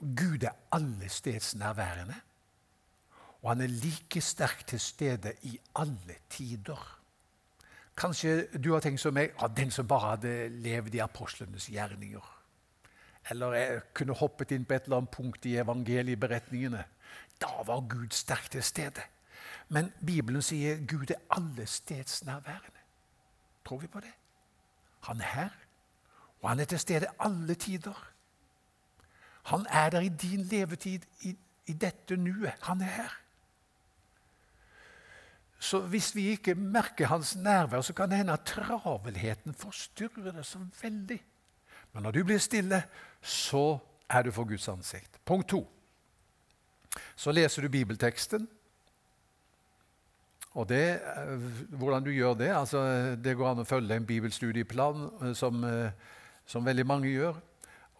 Gud 0.00 0.42
er 0.48 0.56
allestedsnærværende. 0.72 2.16
Og 3.42 3.50
han 3.52 3.60
er 3.60 3.76
like 3.84 4.24
sterkt 4.24 4.70
til 4.72 4.80
stede 4.80 5.36
i 5.42 5.58
alle 5.76 6.16
tider. 6.32 6.80
Kanskje 7.96 8.46
du 8.60 8.72
har 8.74 8.82
tenkt 8.84 9.00
som 9.00 9.14
meg 9.16 9.32
ja, 9.32 9.48
den 9.48 9.70
som 9.72 9.88
bare 9.88 10.16
hadde 10.16 10.32
levd 10.62 10.94
i 10.98 11.00
apostlenes 11.04 11.70
gjerninger. 11.72 12.32
Eller 13.30 13.56
jeg 13.56 13.80
kunne 13.96 14.14
hoppet 14.14 14.52
inn 14.52 14.66
på 14.68 14.76
et 14.76 14.84
eller 14.86 15.00
annet 15.00 15.14
punkt 15.14 15.46
i 15.48 15.56
evangelieberetningene. 15.58 16.84
Da 17.40 17.62
var 17.66 17.86
Gud 17.88 18.12
sterkt 18.14 18.52
til 18.52 18.62
stede. 18.62 19.02
Men 19.68 19.92
Bibelen 20.06 20.42
sier 20.42 20.78
Gud 20.86 21.10
er 21.10 21.22
allestedsnærværende. 21.30 22.84
Tror 23.66 23.78
vi 23.78 23.86
på 23.86 24.00
det? 24.00 24.12
Han 25.08 25.20
er 25.20 25.32
her, 25.34 25.56
og 26.42 26.48
han 26.48 26.60
er 26.60 26.64
til 26.64 26.78
stede 26.78 27.06
alle 27.18 27.54
tider. 27.54 28.12
Han 29.46 29.66
er 29.70 29.90
der 29.90 30.00
i 30.00 30.08
din 30.08 30.40
levetid, 30.40 31.00
i, 31.20 31.36
i 31.66 31.72
dette 31.72 32.16
nuet. 32.16 32.54
Han 32.62 32.80
er 32.80 32.84
her. 33.00 33.20
Så 35.58 35.80
hvis 35.80 36.14
vi 36.14 36.28
ikke 36.34 36.54
merker 36.54 37.06
hans 37.06 37.36
nærvær, 37.36 37.80
så 37.80 37.92
kan 37.92 38.10
det 38.10 38.18
hende 38.18 38.32
at 38.32 38.44
travelheten 38.46 39.54
forstyrrer 39.54 40.32
det 40.36 40.46
så 40.46 40.58
veldig. 40.82 41.20
Men 41.92 42.02
når 42.02 42.10
du 42.10 42.24
blir 42.24 42.38
stille, 42.38 42.82
så 43.22 43.78
er 44.10 44.22
du 44.22 44.30
for 44.30 44.44
Guds 44.44 44.68
ansikt. 44.68 45.20
Punkt 45.24 45.48
to. 45.48 45.66
Så 47.16 47.32
leser 47.32 47.62
du 47.62 47.68
bibelteksten. 47.68 48.48
Og 50.56 50.68
det, 50.68 51.00
eh, 51.00 51.76
Hvordan 51.76 52.04
du 52.04 52.10
gjør 52.10 52.34
det 52.34 52.48
altså 52.48 52.80
Det 53.16 53.36
går 53.36 53.50
an 53.50 53.58
å 53.58 53.68
følge 53.68 53.96
en 53.96 54.06
bibelstudieplan, 54.06 55.10
eh, 55.22 55.32
som, 55.32 55.64
eh, 55.64 55.90
som 56.46 56.64
veldig 56.64 56.86
mange 56.86 57.08
gjør. 57.08 57.36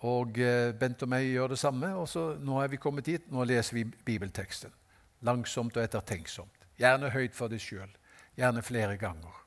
Og 0.00 0.32
Bent 0.78 1.02
og 1.02 1.08
meg 1.08 1.24
gjør 1.24 1.48
det 1.48 1.58
samme. 1.58 1.94
og 1.96 2.08
så 2.08 2.38
Nå 2.38 2.62
er 2.62 2.68
vi 2.68 2.76
kommet 2.76 3.06
hit. 3.06 3.32
Nå 3.32 3.44
leser 3.44 3.74
vi 3.74 3.84
bibelteksten. 3.84 4.70
Langsomt 5.22 5.76
og 5.76 5.82
ettertenksomt. 5.82 6.55
Gjerne 6.80 7.10
høyt 7.10 7.34
for 7.36 7.52
deg 7.52 7.62
sjøl. 7.62 7.90
Gjerne 8.36 8.62
flere 8.64 8.96
ganger. 9.00 9.42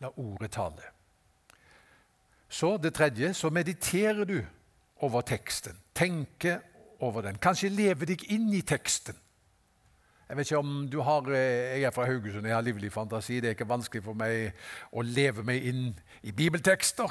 La 0.00 0.10
ordet 0.16 0.52
tale. 0.52 0.92
Så 2.50 2.76
det 2.82 2.94
tredje, 2.94 3.34
så 3.34 3.50
mediterer 3.50 4.24
du 4.24 4.40
over 5.00 5.22
teksten. 5.22 5.76
Tenker 5.94 6.60
over 7.00 7.22
den. 7.22 7.38
Kanskje 7.38 7.70
lever 7.72 8.10
deg 8.10 8.24
inn 8.32 8.48
i 8.52 8.62
teksten. 8.66 9.16
Jeg 10.30 10.38
vet 10.38 10.46
ikke 10.46 10.58
om 10.62 10.88
du 10.90 11.00
har, 11.02 11.22
eh, 11.32 11.80
Jeg 11.80 11.82
er 11.82 11.90
fra 11.90 12.06
Haugesund, 12.06 12.46
jeg 12.46 12.54
har 12.54 12.62
livlig 12.62 12.92
fantasi. 12.92 13.40
Det 13.40 13.44
er 13.44 13.54
ikke 13.54 13.68
vanskelig 13.68 14.04
for 14.04 14.14
meg 14.14 14.52
å 14.92 15.02
leve 15.02 15.42
meg 15.42 15.64
inn 15.64 16.00
i 16.22 16.30
bibeltekster. 16.30 17.10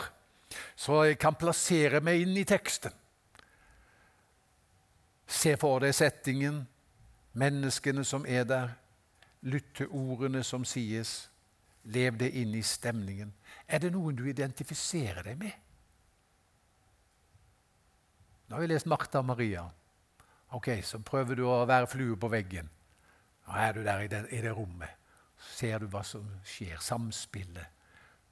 Så 0.76 1.04
jeg 1.04 1.20
kan 1.20 1.36
plassere 1.36 2.02
meg 2.02 2.22
inn 2.22 2.38
i 2.38 2.44
teksten. 2.44 2.92
Se 5.28 5.58
for 5.58 5.80
deg 5.80 5.94
settingen, 5.94 6.68
menneskene 7.36 8.06
som 8.06 8.26
er 8.26 8.44
der. 8.44 8.70
Lytt 9.42 9.76
til 9.80 9.92
ordene 9.96 10.44
som 10.44 10.66
sies. 10.68 11.30
Lev 11.84 12.18
det 12.20 12.34
inn 12.36 12.54
i 12.56 12.64
stemningen. 12.66 13.32
Er 13.68 13.80
det 13.80 13.94
noen 13.94 14.18
du 14.18 14.26
identifiserer 14.28 15.24
deg 15.24 15.40
med? 15.40 15.54
Nå 18.50 18.58
har 18.58 18.66
vi 18.66 18.72
lest 18.72 18.90
Martha 18.90 19.22
og 19.22 19.30
Maria. 19.30 19.64
Ok, 20.52 20.68
Så 20.84 21.00
prøver 21.00 21.36
du 21.36 21.46
å 21.46 21.66
være 21.66 21.88
flue 21.88 22.18
på 22.18 22.28
veggen. 22.28 22.70
Nå 23.48 23.54
er 23.54 23.74
du 23.74 23.84
der 23.84 24.02
i 24.02 24.08
det, 24.08 24.26
i 24.34 24.42
det 24.42 24.52
rommet. 24.58 24.90
Så 25.40 25.54
ser 25.60 25.80
du 25.80 25.88
hva 25.88 26.02
som 26.04 26.26
skjer. 26.44 26.82
Samspillet, 26.82 27.70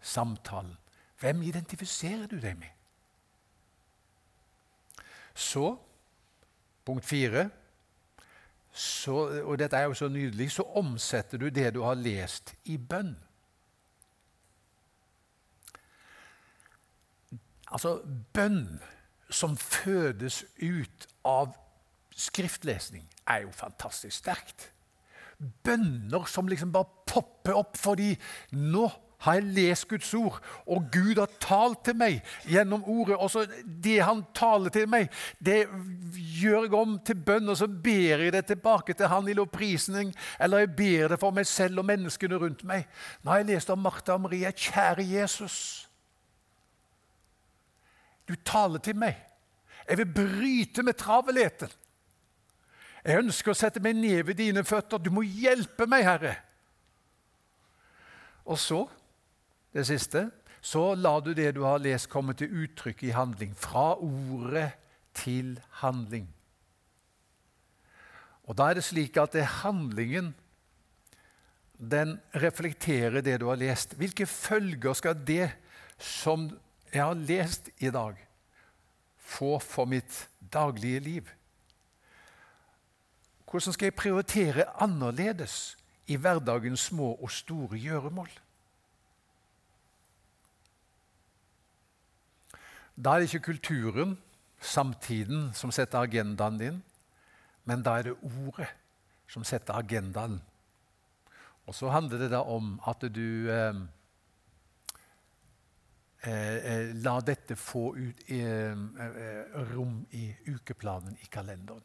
samtalen. 0.02 0.76
Hvem 1.22 1.42
identifiserer 1.42 2.28
du 2.28 2.40
deg 2.42 2.58
med? 2.60 2.74
Så, 5.38 5.78
punkt 6.86 7.06
fire 7.06 7.50
så, 8.72 9.42
og 9.44 9.58
dette 9.60 9.78
er 9.78 9.88
jo 9.90 9.96
så 9.98 10.10
nydelig, 10.12 10.52
så 10.52 10.66
omsetter 10.78 11.42
du 11.42 11.50
det 11.50 11.72
du 11.74 11.82
har 11.86 11.98
lest, 11.98 12.54
i 12.66 12.78
bønn. 12.78 13.16
Altså 17.68 17.98
bønn 18.34 18.80
som 19.30 19.58
fødes 19.60 20.44
ut 20.62 21.08
av 21.28 21.56
skriftlesning, 22.18 23.08
er 23.28 23.44
jo 23.44 23.52
fantastisk 23.56 24.16
sterkt. 24.22 24.70
Bønner 25.38 26.26
som 26.30 26.48
liksom 26.50 26.72
bare 26.74 26.90
popper 27.10 27.58
opp 27.60 27.78
fordi 27.78 28.14
nå 28.56 28.88
har 29.26 29.34
jeg 29.40 29.44
lest 29.56 29.88
Guds 29.90 30.14
ord, 30.14 30.38
og 30.70 30.92
Gud 30.94 31.18
har 31.18 31.32
talt 31.42 31.82
til 31.88 31.98
meg 31.98 32.20
gjennom 32.46 32.84
ordet. 32.86 33.16
Og 33.18 33.32
så 33.34 33.46
det 33.66 33.98
han 34.06 34.22
taler 34.38 34.70
til 34.74 34.86
meg, 34.90 35.10
det 35.42 35.64
gjør 36.38 36.68
jeg 36.68 36.76
om 36.78 36.98
til 37.02 37.18
bønn, 37.26 37.50
og 37.50 37.58
så 37.58 37.68
ber 37.68 38.24
jeg 38.28 38.36
det 38.36 38.46
tilbake 38.52 38.94
til 38.94 39.10
han 39.10 39.30
i 39.30 39.36
lovprisning, 39.38 40.14
eller 40.40 40.64
jeg 40.64 40.76
ber 40.78 41.14
det 41.14 41.20
for 41.22 41.34
meg 41.34 41.50
selv 41.50 41.82
og 41.82 41.90
menneskene 41.90 42.38
rundt 42.38 42.62
meg. 42.68 42.86
Nå 43.24 43.34
har 43.34 43.42
jeg 43.42 43.52
lest 43.56 43.74
om 43.74 43.82
Martha 43.82 44.14
og 44.14 44.28
Maria. 44.28 44.54
Kjære 44.54 45.08
Jesus. 45.16 45.58
Du 48.28 48.36
taler 48.46 48.84
til 48.84 48.98
meg. 49.00 49.18
Jeg 49.88 49.98
vil 49.98 50.14
bryte 50.14 50.84
med 50.84 50.98
travelheten. 51.00 51.72
Jeg 53.08 53.24
ønsker 53.24 53.54
å 53.54 53.58
sette 53.58 53.80
meg 53.80 53.96
ned 53.96 54.26
ved 54.28 54.36
dine 54.36 54.66
føtter. 54.68 55.00
Du 55.00 55.10
må 55.16 55.24
hjelpe 55.24 55.88
meg, 55.88 56.04
Herre. 56.04 56.36
Og 58.48 58.60
så 58.60 58.82
det 59.78 59.86
siste, 59.88 60.28
så 60.62 60.96
la 60.98 61.20
du 61.22 61.32
det 61.38 61.54
du 61.56 61.62
har 61.64 61.80
lest, 61.80 62.10
komme 62.10 62.34
til 62.38 62.52
uttrykk 62.64 63.06
i 63.08 63.14
handling. 63.16 63.54
Fra 63.56 63.94
ordet 63.96 64.72
til 65.18 65.60
handling. 65.84 66.28
Og 68.48 68.58
Da 68.58 68.70
er 68.70 68.80
det 68.80 68.84
slik 68.88 69.18
at 69.18 69.34
det 69.36 69.44
er 69.44 69.58
handlingen 69.62 70.34
den 71.78 72.16
reflekterer 72.34 73.22
det 73.22 73.40
du 73.40 73.48
har 73.52 73.60
lest. 73.60 73.94
Hvilke 73.94 74.26
følger 74.26 74.94
skal 74.94 75.20
det 75.28 75.52
som 75.98 76.50
jeg 76.94 77.04
har 77.04 77.14
lest 77.14 77.70
i 77.78 77.92
dag, 77.92 78.16
få 79.18 79.60
for 79.60 79.86
mitt 79.86 80.30
daglige 80.54 81.00
liv? 81.00 81.30
Hvordan 83.46 83.74
skal 83.74 83.86
jeg 83.86 83.96
prioritere 83.96 84.66
annerledes 84.82 85.78
i 86.08 86.16
hverdagens 86.16 86.80
små 86.90 87.14
og 87.14 87.32
store 87.32 87.78
gjøremål? 87.78 88.30
Da 92.98 93.14
er 93.14 93.22
det 93.22 93.30
ikke 93.30 93.52
kulturen, 93.52 94.18
samtiden, 94.58 95.52
som 95.54 95.72
setter 95.72 96.02
agendaen 96.02 96.58
din, 96.58 96.78
men 97.66 97.84
da 97.86 98.00
er 98.00 98.08
det 98.08 98.16
ordet 98.26 98.72
som 99.30 99.44
setter 99.46 99.78
agendaen. 99.78 100.40
Og 101.68 101.76
så 101.76 101.92
handler 101.94 102.24
det 102.24 102.32
da 102.32 102.40
om 102.42 102.80
at 102.88 103.04
du 103.14 103.52
eh, 103.54 103.82
eh, 106.26 106.96
La 107.04 107.20
dette 107.22 107.56
få 107.56 107.92
ut, 108.00 108.24
eh, 108.34 108.74
eh 108.74 109.62
rom 109.74 110.00
i 110.12 110.32
ukeplanen, 110.48 111.18
i 111.22 111.30
kalenderen. 111.30 111.84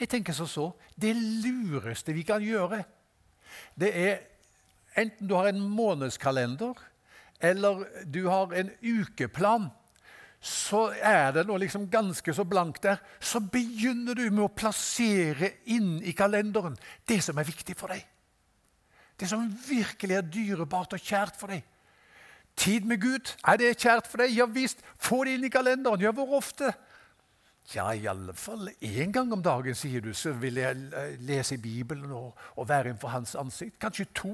Jeg 0.00 0.08
tenker 0.08 0.32
så 0.32 0.46
så, 0.46 0.72
Det 0.96 1.16
lureste 1.16 2.12
vi 2.12 2.22
kan 2.22 2.42
gjøre, 2.42 2.84
det 3.74 3.92
er 3.96 4.18
enten 4.96 5.28
du 5.28 5.34
har 5.34 5.48
en 5.48 5.60
månedskalender 5.60 6.74
eller 7.40 7.84
du 8.04 8.28
har 8.28 8.52
en 8.52 8.70
ukeplan 8.82 9.68
så 10.40 10.84
er 10.94 11.32
det 11.34 11.46
nå 11.48 11.56
liksom 11.58 11.88
ganske 11.90 12.34
så 12.34 12.44
blankt 12.46 12.84
der, 12.86 13.00
så 13.20 13.40
begynner 13.42 14.14
du 14.14 14.28
med 14.30 14.44
å 14.46 14.52
plassere 14.54 15.56
inn 15.66 15.98
i 16.06 16.14
kalenderen 16.14 16.78
det 17.08 17.18
som 17.26 17.38
er 17.38 17.48
viktig 17.48 17.74
for 17.78 17.90
deg. 17.90 18.04
Det 19.18 19.26
som 19.26 19.48
virkelig 19.66 20.14
er 20.14 20.28
dyrebart 20.30 20.94
og 20.94 21.02
kjært 21.02 21.38
for 21.40 21.50
deg. 21.50 21.64
Tid 22.58 22.86
med 22.86 23.00
Gud, 23.02 23.32
er 23.46 23.58
det 23.58 23.78
kjært 23.78 24.06
for 24.10 24.22
deg? 24.22 24.34
Ja 24.34 24.46
visst. 24.50 24.82
Få 24.98 25.24
det 25.26 25.36
inn 25.36 25.46
i 25.46 25.50
kalenderen. 25.50 26.02
Ja, 26.02 26.14
hvor 26.14 26.38
ofte? 26.38 26.72
Ja, 27.74 27.90
i 27.92 28.06
alle 28.08 28.32
fall 28.34 28.70
én 28.80 29.12
gang 29.12 29.32
om 29.34 29.42
dagen, 29.44 29.74
sier 29.76 30.00
du, 30.00 30.14
så 30.16 30.32
vil 30.38 30.56
jeg 30.62 31.18
lese 31.26 31.58
i 31.58 31.62
Bibelen 31.62 32.10
og, 32.14 32.38
og 32.56 32.68
være 32.68 32.92
innenfor 32.92 33.12
Hans 33.12 33.34
ansikt. 33.38 33.76
Kanskje 33.82 34.08
to? 34.14 34.32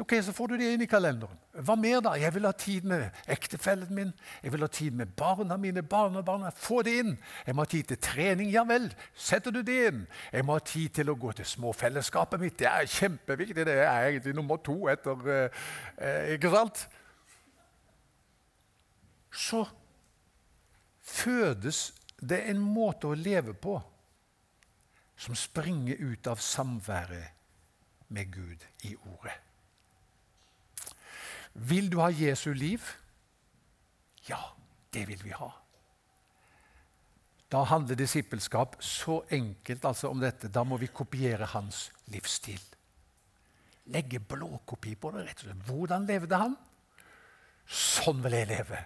Ok, 0.00 0.12
Så 0.22 0.32
får 0.32 0.46
du 0.48 0.56
det 0.58 0.72
inn 0.74 0.82
i 0.82 0.88
kalenderen. 0.90 1.38
Hva 1.54 1.76
mer 1.78 2.00
da? 2.02 2.14
Jeg 2.18 2.34
vil 2.34 2.46
ha 2.48 2.52
tid 2.52 2.86
med 2.88 3.04
ektefellen 3.30 3.92
min. 3.94 4.10
Jeg 4.42 4.52
vil 4.52 4.64
ha 4.64 4.66
tid 4.66 4.90
med 4.90 5.12
barna 5.16 5.56
mine, 5.56 5.82
barnebarna. 5.82 6.50
Få 6.50 6.82
det 6.82 6.96
inn. 6.98 7.12
Jeg 7.46 7.54
må 7.54 7.62
ha 7.62 7.70
tid 7.70 7.84
til 7.92 8.00
trening. 8.02 8.50
Ja 8.50 8.64
vel, 8.66 8.88
setter 9.14 9.54
du 9.54 9.60
det 9.62 9.78
inn. 9.92 10.02
Jeg 10.32 10.44
må 10.44 10.58
ha 10.58 10.64
tid 10.66 10.96
til 10.98 11.12
å 11.12 11.16
gå 11.18 11.30
til 11.38 11.46
småfellesskapet 11.46 12.42
mitt. 12.42 12.58
Det 12.58 12.66
er 12.70 12.90
kjempeviktig. 12.90 13.66
Det 13.70 13.78
er 13.84 14.08
egentlig 14.08 14.34
nummer 14.34 14.58
to 14.58 14.80
etter 14.90 15.30
eh, 15.30 16.34
Ikke 16.34 16.50
sant? 16.50 16.86
Så 19.30 19.62
fødes 21.02 21.92
det 22.18 22.42
en 22.50 22.58
måte 22.58 23.10
å 23.10 23.18
leve 23.18 23.54
på 23.54 23.78
som 25.16 25.36
springer 25.38 26.00
ut 26.02 26.26
av 26.26 26.42
samværet 26.42 27.30
med 28.08 28.32
Gud 28.32 28.64
i 28.82 28.96
ordet. 28.96 29.43
Vil 31.54 31.90
du 31.92 32.00
ha 32.02 32.10
Jesu 32.10 32.52
liv? 32.52 32.82
Ja, 34.28 34.40
det 34.92 35.06
vil 35.08 35.22
vi 35.24 35.34
ha. 35.36 35.50
Da 37.52 37.62
handler 37.70 37.94
disippelskap 37.94 38.76
så 38.82 39.20
enkelt 39.30 39.84
altså 39.84 40.10
om 40.10 40.20
dette. 40.20 40.50
Da 40.50 40.64
må 40.66 40.76
vi 40.80 40.90
kopiere 40.90 41.46
hans 41.52 41.90
livsstil. 42.10 42.60
Legge 43.94 44.18
blåkopi 44.18 44.94
på 44.96 45.12
det. 45.14 45.26
rett 45.28 45.44
og 45.44 45.46
slett. 45.46 45.66
Hvordan 45.68 46.06
levde 46.08 46.40
han? 46.40 46.56
Sånn 47.66 48.22
vil 48.24 48.34
jeg 48.34 48.48
leve. 48.50 48.80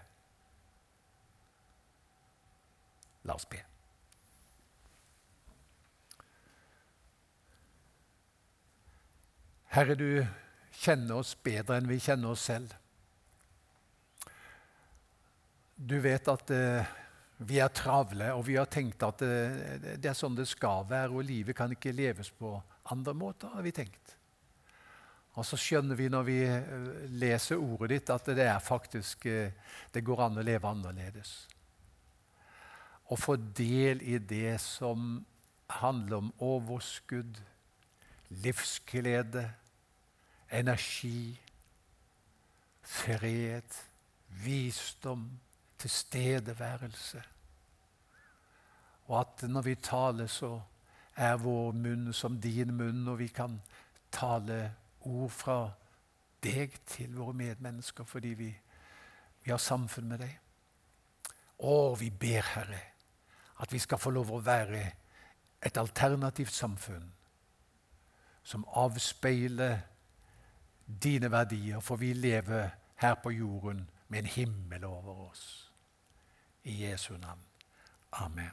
La 3.25 3.35
oss 3.39 3.49
be. 3.49 3.63
Herre, 9.69 9.95
du 9.95 10.27
kjenner 10.79 11.21
oss 11.21 11.35
bedre 11.43 11.79
enn 11.79 11.91
vi 11.91 11.99
kjenner 12.03 12.35
oss 12.35 12.47
selv. 12.51 12.75
Du 15.79 15.99
vet 16.03 16.29
at 16.31 16.51
eh, 16.55 16.97
vi 17.39 17.61
er 17.63 17.71
travle, 17.71 18.33
og 18.35 18.45
vi 18.49 18.57
har 18.59 18.67
tenkt 18.71 19.03
at 19.07 19.23
eh, 19.23 19.97
det 19.99 20.11
er 20.11 20.19
sånn 20.19 20.39
det 20.39 20.49
skal 20.51 20.87
være, 20.89 21.13
og 21.15 21.27
livet 21.27 21.57
kan 21.59 21.71
ikke 21.75 21.95
leves 21.95 22.33
på 22.35 22.57
andre 22.91 23.15
måter, 23.15 23.53
har 23.55 23.67
vi 23.67 23.75
tenkt. 23.75 24.17
Og 25.39 25.47
så 25.47 25.59
skjønner 25.61 25.95
vi 25.99 26.09
når 26.11 26.25
vi 26.27 26.39
eh, 26.43 26.65
leser 27.21 27.63
ordet 27.63 27.93
ditt, 27.93 28.11
at 28.11 28.33
det 28.35 28.49
er 28.49 28.59
faktisk 28.65 29.29
eh, 29.31 29.55
det 29.95 30.03
går 30.07 30.25
an 30.25 30.41
å 30.41 30.47
leve 30.47 30.71
annerledes. 30.71 31.37
Å 33.09 33.17
få 33.17 33.39
del 33.39 34.03
i 34.03 34.19
det 34.19 34.59
som 34.61 35.23
handler 35.79 36.25
om 36.25 36.33
overskudd, 36.43 37.39
livsglede, 38.43 39.47
energi, 40.53 41.41
fred, 42.83 43.85
visdom, 44.29 45.31
tilstedeværelse. 45.79 47.23
Og 49.07 49.21
at 49.21 49.43
når 49.51 49.63
vi 49.63 49.75
taler, 49.75 50.27
så 50.27 50.61
er 51.17 51.37
vår 51.37 51.73
munn 51.73 52.13
som 52.13 52.41
din 52.41 52.75
munn, 52.77 53.09
og 53.09 53.19
vi 53.19 53.29
kan 53.29 53.61
tale 54.13 54.75
ord 55.01 55.31
fra 55.31 55.59
deg 56.43 56.75
til 56.87 57.17
våre 57.17 57.35
medmennesker 57.35 58.07
fordi 58.07 58.35
vi, 58.39 58.49
vi 59.45 59.51
har 59.51 59.59
samfunn 59.59 60.09
med 60.09 60.23
deg. 60.23 60.39
Og 61.59 62.01
vi 62.01 62.11
ber, 62.11 62.47
Herre, 62.55 62.81
at 63.59 63.73
vi 63.73 63.79
skal 63.83 63.99
få 63.99 64.11
lov 64.15 64.31
å 64.31 64.43
være 64.45 64.83
et 65.63 65.79
alternativt 65.81 66.55
samfunn 66.55 67.09
som 68.47 68.65
avspeiler 68.79 69.81
dine 70.89 71.31
verdier, 71.31 71.81
for 71.81 71.97
vi 71.97 72.13
lever 72.13 72.69
her 72.97 73.15
på 73.15 73.31
jorden 73.31 73.91
med 74.09 74.19
en 74.19 74.27
himmel 74.27 74.85
over 74.85 75.31
oss. 75.31 75.73
I 76.65 76.85
Jesu 76.85 77.17
navn. 77.17 77.41
Amen. 78.13 78.51